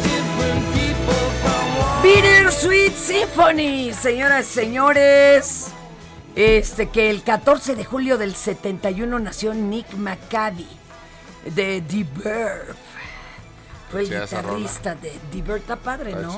[0.01, 2.01] Different people from one.
[2.01, 5.60] Bitter Sweet Symphony, señoras y señores.
[6.35, 10.67] Este que el 14 de julio del 71 nació Nick McCavie
[11.45, 12.05] de The.
[13.91, 16.35] Fue el Sí, guitarrista de The está padre, ¿no?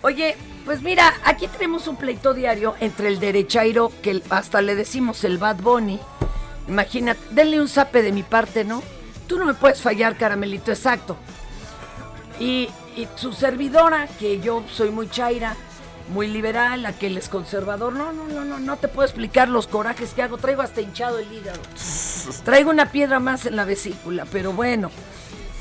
[0.00, 5.22] Oye, pues mira, aquí tenemos un pleito diario entre el derechairo, que hasta le decimos
[5.24, 6.00] el Bad Bunny.
[6.66, 8.82] Imagínate, denle un zape de mi parte, ¿no?
[9.28, 11.16] Tú no me puedes fallar, caramelito, exacto.
[12.40, 15.54] Y, y su servidora, que yo soy muy chaira,
[16.08, 17.92] muy liberal, aquel es conservador.
[17.92, 20.38] No, no, no, no, no te puedo explicar los corajes que hago.
[20.38, 21.60] Traigo hasta hinchado el hígado.
[22.44, 24.90] Traigo una piedra más en la vesícula, pero bueno.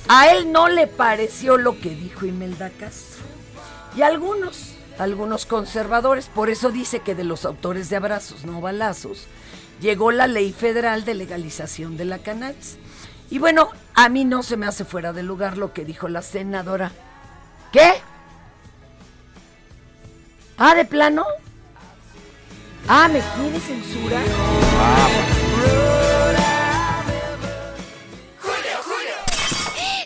[0.08, 3.24] A él no le pareció lo que dijo Imelda Castro.
[3.96, 9.28] Y algunos, algunos conservadores, por eso dice que de los autores de abrazos, no balazos,
[9.80, 12.78] llegó la ley federal de legalización de la cannabis.
[13.30, 16.22] Y bueno, a mí no se me hace fuera de lugar lo que dijo la
[16.22, 16.92] senadora.
[17.72, 17.94] ¿Qué?
[20.58, 21.26] Ah, de plano.
[22.88, 24.24] Ah, ¿me quiere censurar?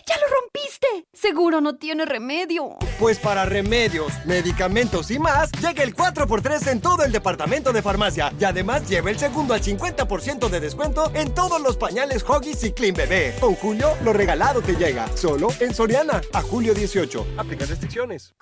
[0.06, 0.86] ¡Ya lo rompiste!
[1.12, 2.76] Seguro no tiene remedio.
[2.98, 8.32] Pues para remedios, medicamentos y más, llega el 4x3 en todo el departamento de farmacia.
[8.38, 12.72] Y además lleva el segundo al 50% de descuento en todos los pañales Huggies y
[12.72, 13.34] Clean Bebé.
[13.40, 15.08] Con Julio, lo regalado te llega.
[15.16, 16.20] Solo en Soriana.
[16.32, 17.26] A julio 18.
[17.36, 18.34] Aplica restricciones.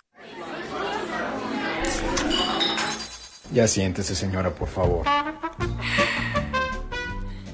[3.52, 5.06] Ya siéntese, señora, por favor.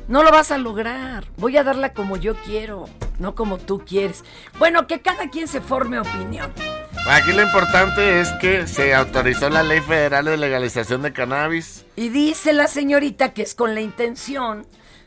[0.09, 1.25] No lo vas a lograr.
[1.37, 2.87] Voy a darla como yo quiero,
[3.19, 4.25] no como tú quieres.
[4.59, 6.53] Bueno, que cada quien se forme opinión.
[7.09, 11.87] Aquí lo importante es que se autorizó la ley federal de legalización de cannabis.
[11.97, 14.67] Y dice la señorita que es con la intención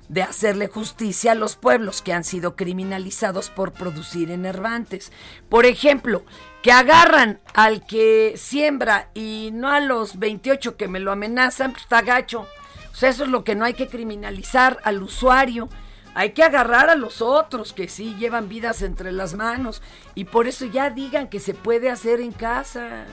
[0.09, 5.11] de hacerle justicia a los pueblos que han sido criminalizados por producir enervantes.
[5.49, 6.23] Por ejemplo,
[6.63, 11.83] que agarran al que siembra y no a los 28 que me lo amenazan, pues
[11.83, 12.47] está gacho.
[12.91, 15.67] O sea, eso es lo que no hay que criminalizar al usuario.
[16.15, 19.81] Hay que agarrar a los otros que sí llevan vidas entre las manos.
[20.15, 23.07] Y por eso ya digan que se puede hacer en casa.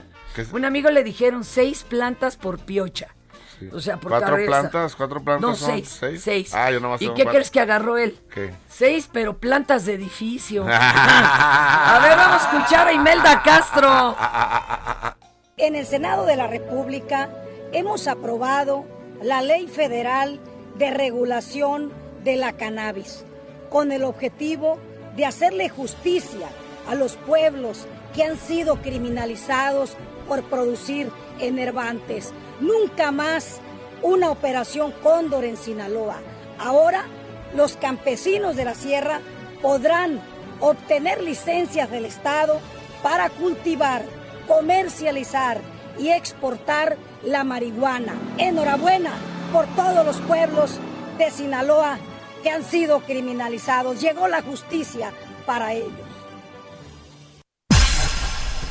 [0.53, 3.09] Un amigo le dijeron seis plantas por piocha.
[3.72, 4.96] O sea, por ¿Cuatro plantas?
[4.96, 5.84] ¿Cuatro plantas No, son?
[5.84, 6.20] seis.
[6.22, 6.54] Seis.
[6.54, 7.32] Ah, yo nomás ¿Y qué cuatro.
[7.32, 8.18] crees que agarró él?
[8.32, 8.52] ¿Qué?
[8.68, 10.64] Seis, pero plantas de edificio.
[10.68, 14.16] a ver, vamos a escuchar a Imelda Castro.
[15.56, 17.28] En el Senado de la República
[17.72, 18.84] hemos aprobado
[19.22, 20.40] la Ley Federal
[20.76, 21.92] de Regulación
[22.24, 23.24] de la Cannabis,
[23.68, 24.78] con el objetivo
[25.16, 26.48] de hacerle justicia
[26.88, 29.96] a los pueblos que han sido criminalizados
[30.26, 32.32] por producir enervantes.
[32.61, 33.61] Nunca más
[34.02, 36.16] una operación cóndor en Sinaloa.
[36.58, 37.04] Ahora
[37.54, 39.20] los campesinos de la sierra
[39.62, 40.20] podrán
[40.61, 42.61] obtener licencias del Estado
[43.02, 44.04] para cultivar,
[44.46, 45.61] comercializar
[45.98, 48.14] y exportar la marihuana.
[48.38, 49.12] Enhorabuena
[49.52, 50.78] por todos los pueblos
[51.18, 51.98] de Sinaloa
[52.42, 54.00] que han sido criminalizados.
[54.00, 55.12] Llegó la justicia
[55.46, 56.09] para ellos.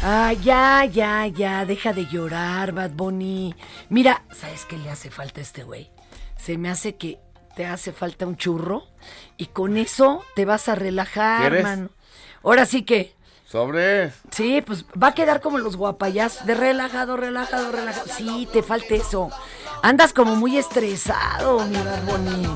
[0.01, 3.53] Ah, ya, ya, ya, deja de llorar, Bad Bunny.
[3.89, 5.91] Mira, ¿sabes qué le hace falta a este güey?
[6.37, 7.19] Se me hace que
[7.55, 8.83] te hace falta un churro
[9.35, 11.63] y con eso te vas a relajar, ¿Quieres?
[11.63, 11.89] mano.
[12.43, 13.13] Ahora sí que,
[13.45, 14.13] Sobre.
[14.31, 18.07] sí, pues va a quedar como los guapayás, de relajado, relajado, relajado.
[18.15, 19.29] Sí, te falta eso.
[19.83, 22.47] Andas como muy estresado, mi Bad Bunny.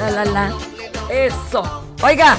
[0.00, 0.52] La, la, la.
[1.08, 1.84] Eso.
[2.02, 2.36] Oiga,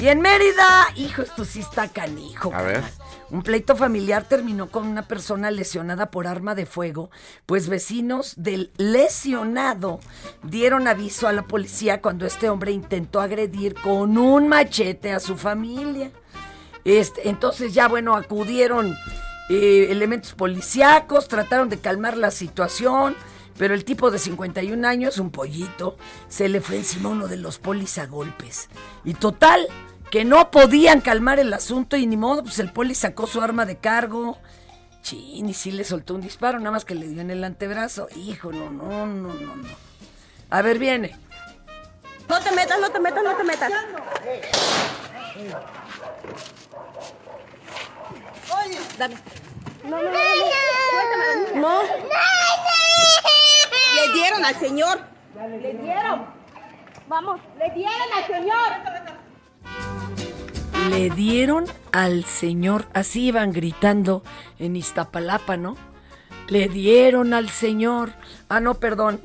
[0.00, 2.52] y en Mérida, hijo, esto sí está canijo.
[2.52, 2.82] A ver.
[3.30, 7.10] Un pleito familiar terminó con una persona lesionada por arma de fuego,
[7.44, 10.00] pues vecinos del lesionado
[10.42, 15.36] dieron aviso a la policía cuando este hombre intentó agredir con un machete a su
[15.36, 16.10] familia.
[16.84, 18.96] Este, entonces ya bueno, acudieron
[19.50, 23.14] eh, elementos policíacos, trataron de calmar la situación,
[23.58, 25.96] pero el tipo de 51 años, un pollito,
[26.28, 28.70] se le fue encima uno de los polis a golpes.
[29.04, 29.66] Y total,
[30.10, 33.66] que no podían calmar el asunto y ni modo, pues el poli sacó su arma
[33.66, 34.38] de cargo.
[35.02, 38.08] Chin, y sí le soltó un disparo, nada más que le dio en el antebrazo.
[38.16, 39.68] Hijo, no, no, no, no, no.
[40.50, 41.16] A ver, viene.
[42.28, 43.72] No te metas, no te metas, no te metas.
[48.98, 49.16] Dame.
[49.84, 51.60] No, no, no, no.
[51.60, 51.82] No.
[53.94, 55.00] Le dieron al señor.
[55.60, 56.26] Le dieron.
[57.06, 58.97] Vamos, le dieron al señor.
[60.88, 64.22] Le dieron al señor, así iban gritando
[64.58, 65.76] en Iztapalapa, ¿no?
[66.48, 68.12] Le dieron al señor.
[68.48, 69.20] Ah, no, perdón.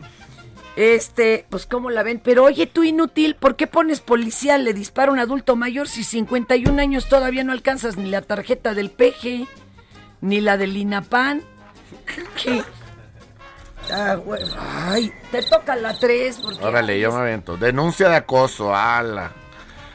[0.75, 2.19] Este, pues cómo la ven.
[2.23, 4.57] Pero oye, tú inútil, ¿por qué pones policía?
[4.57, 8.73] Le dispara a un adulto mayor si 51 años todavía no alcanzas ni la tarjeta
[8.73, 9.47] del peje,
[10.19, 11.43] ni la del INAPAN.
[12.43, 12.61] ¿Qué?
[13.91, 14.41] Ah, güey.
[14.59, 16.41] Ay, te toca la 3.
[16.61, 17.55] Órale, yo me avento.
[17.55, 19.31] Denuncia de acoso, ala.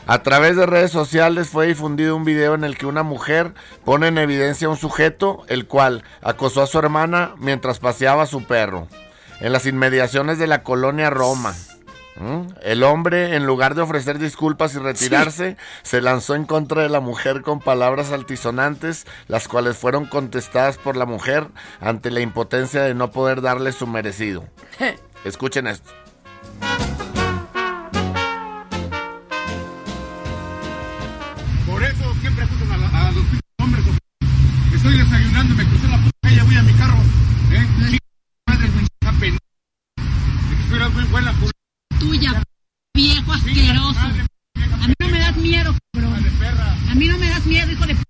[0.09, 3.53] A través de redes sociales fue difundido un video en el que una mujer
[3.85, 8.27] pone en evidencia a un sujeto, el cual acosó a su hermana mientras paseaba a
[8.27, 8.89] su perro,
[9.41, 11.55] en las inmediaciones de la colonia Roma.
[12.17, 12.55] ¿Mm?
[12.63, 17.01] El hombre, en lugar de ofrecer disculpas y retirarse, se lanzó en contra de la
[17.01, 21.49] mujer con palabras altisonantes, las cuales fueron contestadas por la mujer
[21.83, 24.45] ante la impotencia de no poder darle su merecido.
[25.27, 25.91] Escuchen esto.
[34.89, 36.97] Estoy desayunando, me crucé la puta calle, voy a mi carro.
[37.53, 37.67] ¿eh?
[37.77, 37.99] Chinga
[38.49, 38.79] madre, que
[40.63, 41.35] estoy muy buena,
[42.01, 42.43] tuya,
[42.95, 44.01] viejo asqueroso.
[44.01, 46.15] A mí no me das miedo, cabrón.
[46.91, 48.08] A mí no me das miedo, hijo de p.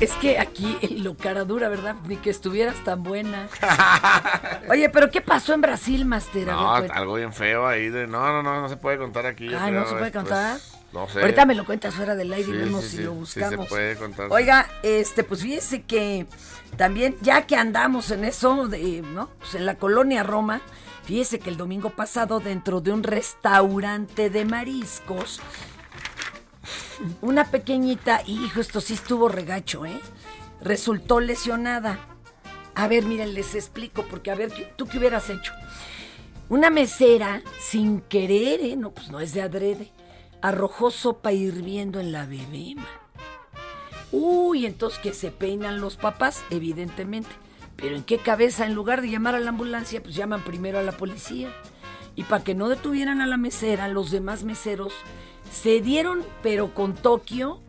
[0.00, 1.96] Es que aquí lo cara dura, ¿verdad?
[2.06, 3.48] Ni que estuvieras tan buena.
[4.68, 6.46] Oye, pero ¿qué pasó en Brasil, Master?
[6.46, 7.00] No, ver, cuéntame.
[7.00, 8.06] algo bien feo ahí de...
[8.06, 9.52] No, no, no, no se puede contar aquí.
[9.54, 10.58] Ah, ¿no se puede pues, contar?
[10.92, 11.20] no sé.
[11.20, 13.64] Ahorita me lo cuentas fuera del aire Sí, y vemos sí, si sí, lo buscamos.
[13.66, 14.28] se puede contar.
[14.30, 16.26] Oiga, este, pues fíjese que
[16.76, 19.28] también, ya que andamos en eso, de, ¿no?
[19.38, 20.60] Pues en la colonia Roma,
[21.04, 25.40] fíjese que el domingo pasado, dentro de un restaurante de mariscos,
[27.20, 30.00] una pequeñita, hijo, esto sí estuvo regacho, ¿eh?
[30.60, 31.98] Resultó lesionada.
[32.74, 35.52] A ver, miren, les explico, porque a ver, ¿tú qué hubieras hecho?
[36.48, 38.76] Una mesera, sin querer, ¿eh?
[38.76, 39.92] No, pues no es de adrede,
[40.42, 42.76] arrojó sopa hirviendo en la bebé.
[44.12, 47.30] Uy, entonces que se peinan los papás, evidentemente.
[47.76, 48.66] Pero ¿en qué cabeza?
[48.66, 51.48] En lugar de llamar a la ambulancia, pues llaman primero a la policía.
[52.14, 54.92] Y para que no detuvieran a la mesera, los demás meseros
[55.50, 57.60] se dieron, pero con Tokio,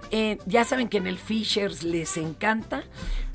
[0.45, 2.83] ya saben que en el Fishers les encanta,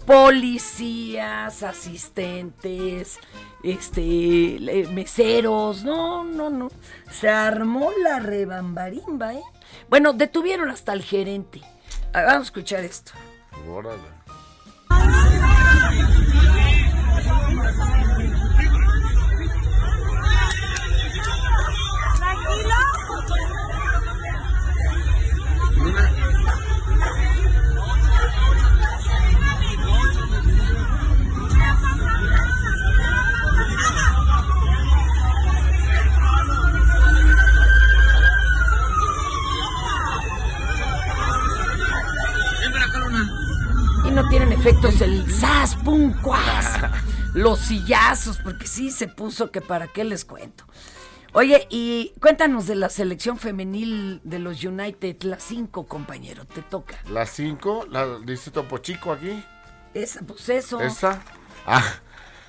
[0.07, 3.18] policías, asistentes,
[3.62, 4.59] este,
[4.93, 6.68] meseros, no, no, no,
[7.11, 9.43] se armó la rebambarimba, ¿eh?
[9.88, 11.61] Bueno, detuvieron hasta el gerente.
[12.12, 13.12] Ah, Vamos a escuchar esto.
[13.68, 14.20] Órale.
[46.23, 46.79] Cuas.
[47.35, 50.64] Los sillazos, porque sí se puso que para qué les cuento.
[51.33, 56.97] Oye, y cuéntanos de la selección femenil de los United, las cinco, compañero, te toca.
[57.09, 59.45] Las cinco, la, dice Topo Chico aquí.
[59.95, 60.81] Esa, pues eso.
[60.81, 61.23] ¿Esa?
[61.66, 61.85] Ah,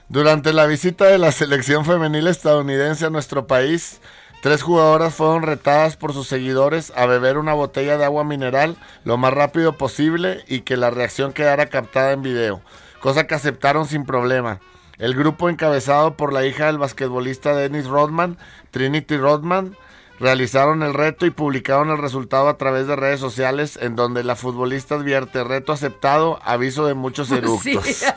[0.09, 4.01] durante la visita de la selección femenil estadounidense a nuestro país,
[4.41, 9.17] tres jugadoras fueron retadas por sus seguidores a beber una botella de agua mineral lo
[9.17, 12.61] más rápido posible y que la reacción quedara captada en video,
[13.01, 14.59] cosa que aceptaron sin problema.
[14.97, 18.37] El grupo encabezado por la hija del basquetbolista Dennis Rodman,
[18.69, 19.75] Trinity Rodman,
[20.19, 24.35] realizaron el reto y publicaron el resultado a través de redes sociales en donde la
[24.35, 27.83] futbolista advierte reto aceptado, aviso de muchos eructos.
[27.85, 28.05] Sí.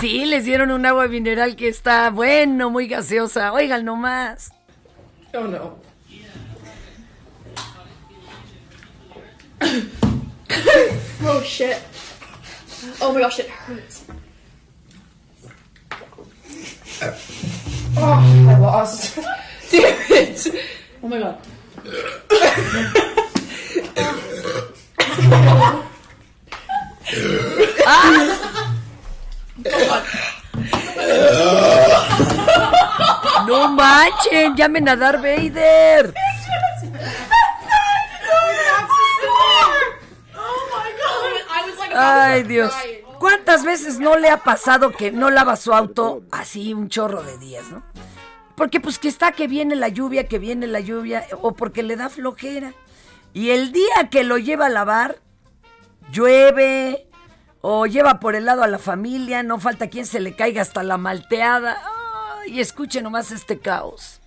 [0.00, 3.54] Sí, les dieron un agua mineral que está bueno, muy gaseosa.
[3.54, 4.52] Oigan nomás.
[5.32, 5.78] Oh no.
[11.26, 11.95] oh shit.
[13.00, 14.04] Oh my gosh, it hurts.
[17.98, 19.16] Oh, I lost.
[19.70, 20.46] Damn it.
[21.02, 21.38] Oh my god.
[33.46, 36.12] No manchen, llamen a Darth Vader.
[41.98, 42.74] Ay, Dios.
[43.46, 47.38] ¿Cuántas veces no le ha pasado que no lava su auto así un chorro de
[47.38, 47.84] días, no?
[48.56, 51.94] Porque pues que está que viene la lluvia, que viene la lluvia, o porque le
[51.94, 52.74] da flojera.
[53.34, 55.20] Y el día que lo lleva a lavar,
[56.10, 57.06] llueve,
[57.60, 60.82] o lleva por el lado a la familia, no falta quien se le caiga hasta
[60.82, 61.80] la malteada.
[62.40, 64.20] Ay, escuche nomás este caos.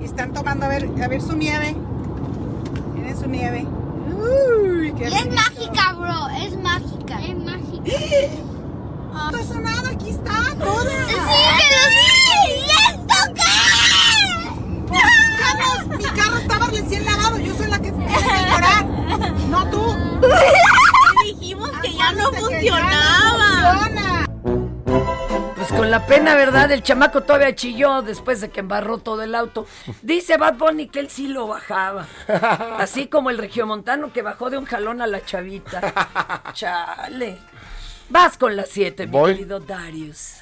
[0.00, 1.76] Y están tomando a ver, a ver su nieve.
[2.94, 3.66] Miren su nieve.
[4.20, 6.28] Uy, qué Y es mágica, bro.
[6.28, 7.20] Es mágica.
[7.24, 7.84] Es mágica.
[9.12, 10.90] No pasa nada, aquí está, toda.
[11.08, 11.16] Sí,
[11.58, 12.08] pero sí.
[12.66, 13.52] ¡Ya toca!
[15.38, 17.38] Carlos, mi carro estaba recién lavado.
[17.38, 18.86] Yo soy la que tiene que llorar.
[19.48, 19.96] No tú.
[21.24, 24.29] Dijimos que ya no funcionaba.
[25.70, 26.72] Pues con la pena, ¿verdad?
[26.72, 29.68] El chamaco todavía chilló después de que embarró todo el auto.
[30.02, 32.08] Dice Bad Bunny que él sí lo bajaba.
[32.78, 36.50] Así como el regiomontano que bajó de un jalón a la chavita.
[36.54, 37.38] Chale.
[38.08, 40.39] Vas con las siete, mi querido Darius.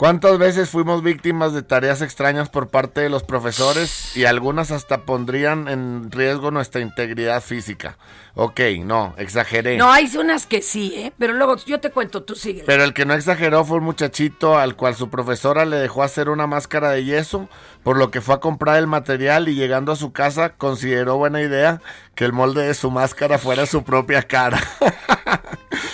[0.00, 5.04] ¿Cuántas veces fuimos víctimas de tareas extrañas por parte de los profesores y algunas hasta
[5.04, 7.98] pondrían en riesgo nuestra integridad física?
[8.34, 9.76] Ok, no, exageré.
[9.76, 11.12] No, hay unas que sí, ¿eh?
[11.18, 12.62] Pero luego yo te cuento, tú sigue.
[12.64, 16.30] Pero el que no exageró fue un muchachito al cual su profesora le dejó hacer
[16.30, 17.50] una máscara de yeso,
[17.82, 21.42] por lo que fue a comprar el material y llegando a su casa consideró buena
[21.42, 21.82] idea
[22.14, 24.62] que el molde de su máscara fuera su propia cara.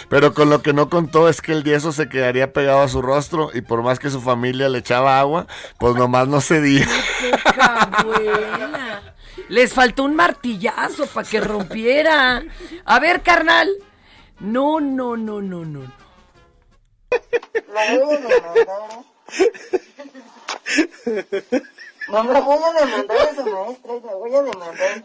[0.08, 3.02] Pero con lo que no contó es que el yeso se quedaría pegado a su
[3.02, 5.46] rostro y por más que su familia le echaba agua,
[5.78, 6.86] pues nomás no cedía.
[7.58, 9.14] Abuela.
[9.48, 12.42] Les faltó un martillazo para que rompiera.
[12.84, 13.68] A ver, carnal.
[14.40, 15.80] No, no, no, no, no.
[15.80, 15.92] no.
[22.08, 25.04] No me voy a demandar a esa maestra, la voy a demandar.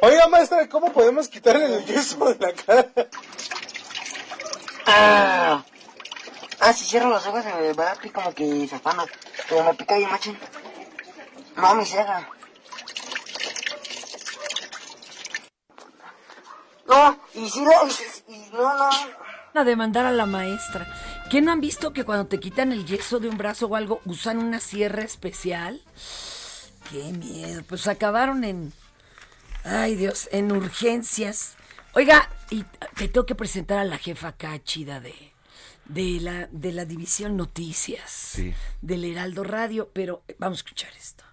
[0.00, 2.86] Oiga, maestra, ¿cómo podemos quitarle el yeso de la cara?
[4.86, 5.62] Ah,
[6.60, 9.04] ah, si cierro los ojos se me va a picar como que se afana.
[9.48, 10.38] Pero me pica bien machín.
[11.56, 12.28] No, me ciega.
[16.86, 17.74] No, y si la...
[18.28, 18.90] Y, y no, no.
[19.54, 20.86] A demandar a la maestra.
[21.30, 24.00] ¿Qué no han visto que cuando te quitan el yeso de un brazo o algo
[24.04, 25.82] usan una sierra especial?
[26.92, 27.62] Qué miedo.
[27.66, 28.72] Pues acabaron en.
[29.64, 31.54] Ay, Dios, en urgencias.
[31.94, 32.64] Oiga, y
[32.96, 35.14] te tengo que presentar a la jefa acá, chida de,
[35.86, 38.54] de, la, de la división Noticias Sí.
[38.80, 41.24] del Heraldo Radio, pero eh, vamos a escuchar esto.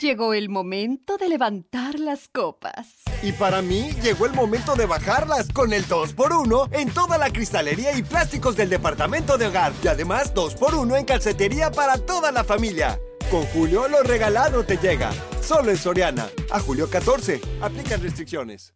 [0.00, 2.88] Llegó el momento de levantar las copas.
[3.22, 7.96] Y para mí llegó el momento de bajarlas con el 2x1 en toda la cristalería
[7.96, 9.72] y plásticos del departamento de hogar.
[9.82, 12.98] Y además 2x1 en calcetería para toda la familia.
[13.34, 15.10] Con Julio lo regalado te llega.
[15.42, 16.28] Solo en Soriana.
[16.52, 17.40] A julio 14.
[17.62, 18.72] Aplican restricciones.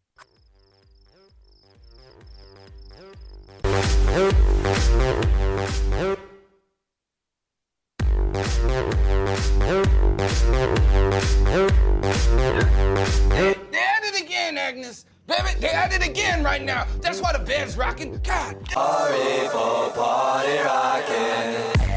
[13.71, 15.07] They at it again, Agnes.
[15.29, 16.85] Baby, they at it again right now.
[17.01, 18.21] That's why the band's rocking.
[18.25, 18.65] God.
[18.65, 21.88] Party for party rocking.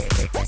[0.00, 0.40] Yeah.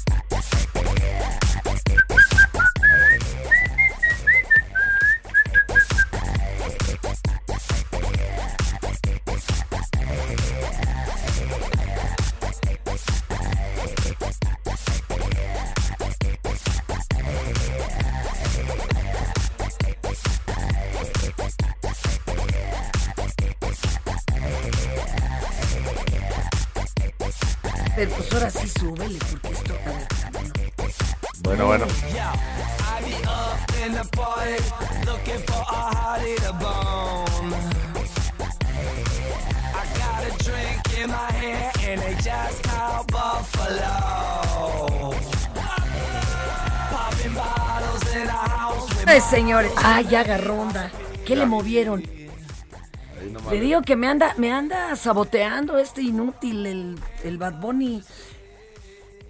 [27.95, 29.75] Pero pues ahora sí súbele, porque esto...
[31.43, 31.87] Bueno, bueno.
[31.87, 34.63] I be up in the party,
[35.05, 37.55] looking for a hottie to bone.
[39.75, 43.95] I got a drink in my hand, and they just called Buffalo.
[46.91, 49.73] Popping bottles in a house with Eh, señores.
[49.77, 50.91] Ah, ya agarró onda.
[51.27, 52.03] ¿Qué le movieron?
[53.51, 58.03] Le digo que me anda, me anda saboteando este inútil, el, el Bad Bunny.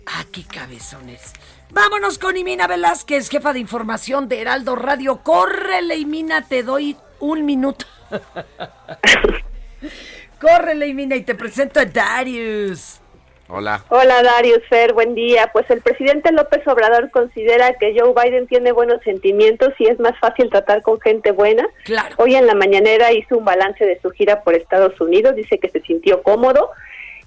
[0.07, 1.32] Ah, qué cabezones.
[1.70, 5.22] Vámonos con Imina Velázquez, jefa de información de Heraldo Radio.
[5.22, 7.86] Córrele, Imina, te doy un minuto.
[10.40, 13.01] Córrele, Imina, y te presento a Darius.
[13.49, 13.84] Hola.
[13.90, 15.51] Hola Darius Fer, buen día.
[15.53, 20.18] Pues el presidente López Obrador considera que Joe Biden tiene buenos sentimientos y es más
[20.20, 21.68] fácil tratar con gente buena.
[21.84, 22.14] Claro.
[22.18, 25.68] Hoy en la mañanera hizo un balance de su gira por Estados Unidos, dice que
[25.68, 26.70] se sintió cómodo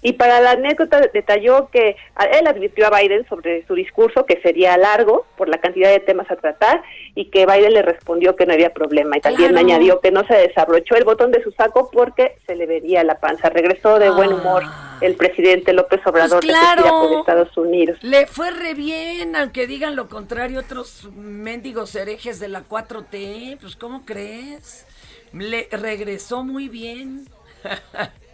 [0.02, 1.96] y para la anécdota detalló que
[2.32, 6.30] él advirtió a Biden sobre su discurso que sería largo por la cantidad de temas
[6.30, 6.82] a tratar
[7.16, 9.66] y que Biden le respondió que no había problema y también Claro.
[9.66, 13.20] añadió que no se desabrochó el botón de su saco porque se le vería la
[13.20, 13.50] panza.
[13.50, 14.64] Regresó de buen humor
[15.02, 16.84] el presidente López Obrador Pues de claro.
[16.84, 17.98] por Estados Unidos.
[18.02, 23.58] Le fue re bien, aunque digan lo contrario otros mendigos herejes de la 4T.
[23.60, 24.86] Pues, ¿cómo crees?
[25.34, 27.28] Le regresó muy bien.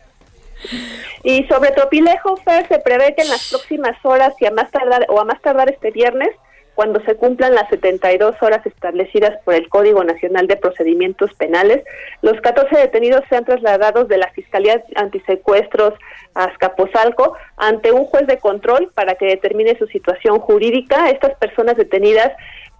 [1.23, 5.05] Y sobre Tropilejo, Fer, se prevé que en las próximas horas y a más tardar
[5.09, 6.29] o a más tardar este viernes,
[6.75, 11.83] cuando se cumplan las 72 horas establecidas por el Código Nacional de Procedimientos Penales,
[12.21, 15.93] los 14 detenidos sean trasladados de la Fiscalía Antisecuestros
[16.33, 21.09] a Azcapotzalco ante un juez de control para que determine su situación jurídica.
[21.09, 22.31] Estas personas detenidas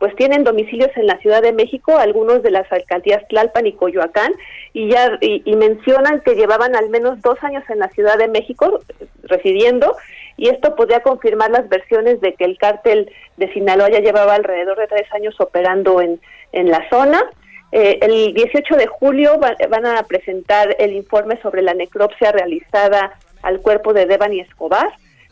[0.01, 4.33] pues tienen domicilios en la Ciudad de México, algunos de las alcaldías Tlalpan y Coyoacán,
[4.73, 8.79] y ya y, mencionan que llevaban al menos dos años en la Ciudad de México
[9.21, 9.95] residiendo,
[10.37, 14.77] y esto podría confirmar las versiones de que el cártel de Sinaloa ya llevaba alrededor
[14.77, 16.19] de tres años operando en,
[16.51, 17.23] en la zona.
[17.71, 23.13] Eh, el 18 de julio va- van a presentar el informe sobre la necropsia realizada
[23.43, 24.89] al cuerpo de Devani Escobar.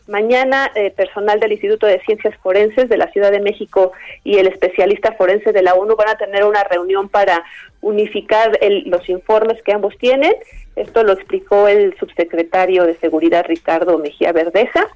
[0.08, 3.92] Mañana, eh, personal del Instituto de Ciencias Forenses de la Ciudad de México
[4.24, 7.44] y el especialista forense de la ONU van a tener una reunión para
[7.80, 10.34] unificar el- los informes que ambos tienen.
[10.76, 14.86] Esto lo explicó el subsecretario de Seguridad Ricardo Mejía Verdeja.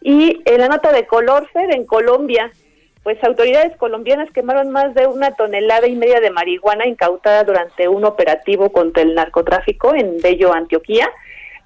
[0.00, 2.52] Y en la nota de color, Fer, en Colombia,
[3.02, 8.04] pues autoridades colombianas quemaron más de una tonelada y media de marihuana incautada durante un
[8.04, 11.10] operativo contra el narcotráfico en Bello, Antioquía.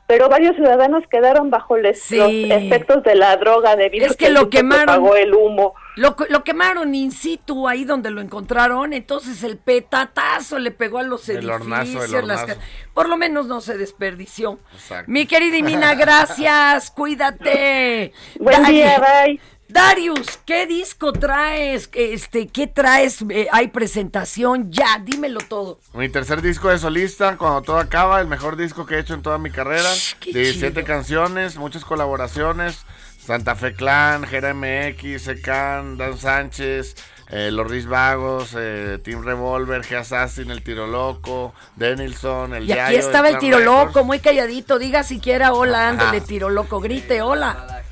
[0.06, 2.16] Pero varios ciudadanos quedaron bajo les- Sí.
[2.46, 5.04] los efectos de la droga debido Es a que lo quemaron.
[5.16, 5.74] el humo.
[5.98, 11.02] Lo, lo quemaron in situ ahí donde lo encontraron, entonces el petatazo le pegó a
[11.02, 11.60] los El edificios.
[11.60, 12.46] hornazo, el las hornazo.
[12.46, 14.58] ca- por lo menos no se desperdició.
[14.72, 15.10] Exacto.
[15.10, 18.12] Mi querida Imina, gracias, cuídate.
[18.40, 19.40] Buen día, bye.
[19.70, 21.90] Darius, ¿qué disco traes?
[21.92, 23.22] Este, ¿qué traes?
[23.28, 25.78] Eh, hay presentación, ya, dímelo todo.
[25.92, 29.20] Mi tercer disco de solista, cuando todo acaba, el mejor disco que he hecho en
[29.20, 29.90] toda mi carrera.
[30.20, 30.86] qué 17 chido.
[30.86, 32.86] canciones, muchas colaboraciones.
[33.28, 36.96] Santa Fe Clan, Jera MX, Secan, Dan Sánchez,
[37.28, 42.72] eh, Los Riz Vagos, eh, Team Revolver, G Assassin, El Tiro Loco, Denilson, El Y
[42.72, 43.86] aquí Yayo estaba el tiro Records.
[43.88, 47.82] loco, muy calladito, diga siquiera hola, ándale, tiro loco, grite hola.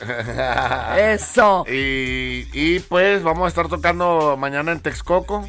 [0.96, 1.66] Eso.
[1.68, 5.46] Y, y pues vamos a estar tocando mañana en Texcoco,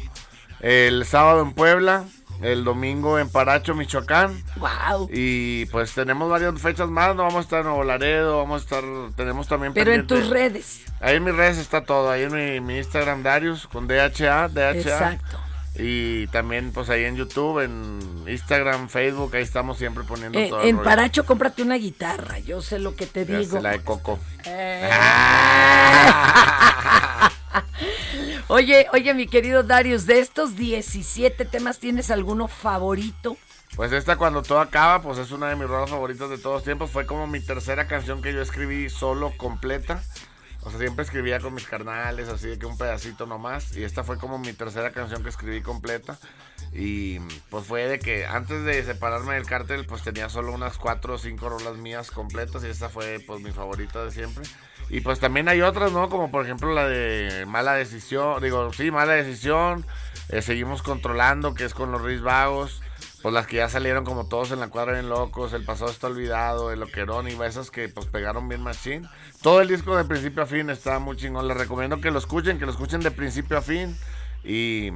[0.60, 2.04] el sábado en Puebla,
[2.42, 4.42] el domingo en Paracho, Michoacán.
[4.56, 5.08] Wow.
[5.12, 8.64] Y pues tenemos varias fechas más, no vamos a estar en Nuevo Laredo, vamos a
[8.64, 8.84] estar,
[9.16, 10.82] tenemos también Pero en tus redes.
[11.00, 14.70] Ahí en mis redes está todo, ahí en mi, mi Instagram Darius con DHA, DHA.
[14.72, 15.38] Exacto.
[15.74, 20.62] Y también pues ahí en YouTube, en Instagram, Facebook, ahí estamos siempre poniendo Eh, todo.
[20.64, 20.76] en.
[20.82, 23.56] Paracho, cómprate una guitarra, yo sé lo que te Ya digo.
[23.56, 24.18] sé, la de Coco.
[24.44, 24.90] Eh.
[28.52, 33.36] Oye, oye, mi querido Darius, de estos 17 temas, ¿tienes alguno favorito?
[33.76, 36.90] Pues esta cuando todo acaba, pues es una de mis rolas favoritas de todos tiempos.
[36.90, 40.02] Fue como mi tercera canción que yo escribí solo, completa.
[40.64, 43.76] O sea, siempre escribía con mis carnales, así de que un pedacito nomás.
[43.76, 46.18] Y esta fue como mi tercera canción que escribí completa.
[46.72, 47.18] Y
[47.50, 51.18] pues fue de que antes de separarme del cártel, pues tenía solo unas cuatro o
[51.18, 52.62] cinco rolas mías completas.
[52.64, 54.44] Y esta fue pues mi favorita de siempre.
[54.88, 56.08] Y pues también hay otras, ¿no?
[56.08, 58.40] Como por ejemplo la de Mala Decisión.
[58.40, 59.84] Digo, sí, Mala Decisión.
[60.28, 62.82] Eh, seguimos controlando, que es con los Riz Vagos.
[63.22, 66.08] Pues las que ya salieron como todos en la cuadra bien locos, El pasado está
[66.08, 69.08] olvidado, El loquerón y esas que pues pegaron bien machín.
[69.42, 71.46] Todo el disco de principio a fin está muy chingón.
[71.46, 73.96] Les recomiendo que lo escuchen, que lo escuchen de principio a fin.
[74.42, 74.90] Y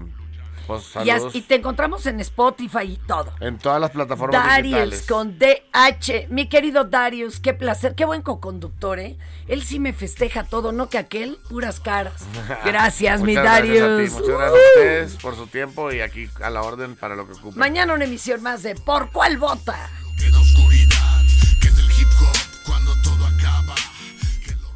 [0.67, 3.33] Pues Y, as- saludos y te encontramos en Spotify y todo.
[3.41, 5.07] en todas las plataformas Darius digitales.
[5.07, 6.27] con DH.
[6.31, 9.17] Mi querido Darius, qué placer, qué buen co-conductor, ¿eh?
[9.49, 12.25] Él sí me festeja todo, no que aquel, puras caras.
[12.65, 13.79] Gracias, mi Darius.
[13.79, 16.97] Gracias a ti, muchas gracias a ustedes por su tiempo y aquí a la orden
[16.97, 17.59] para lo que ocupen.
[17.59, 19.89] Mañana una emisión más de Por cuál vota.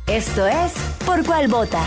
[0.06, 0.72] Esto es
[1.06, 1.84] Por cuál vota.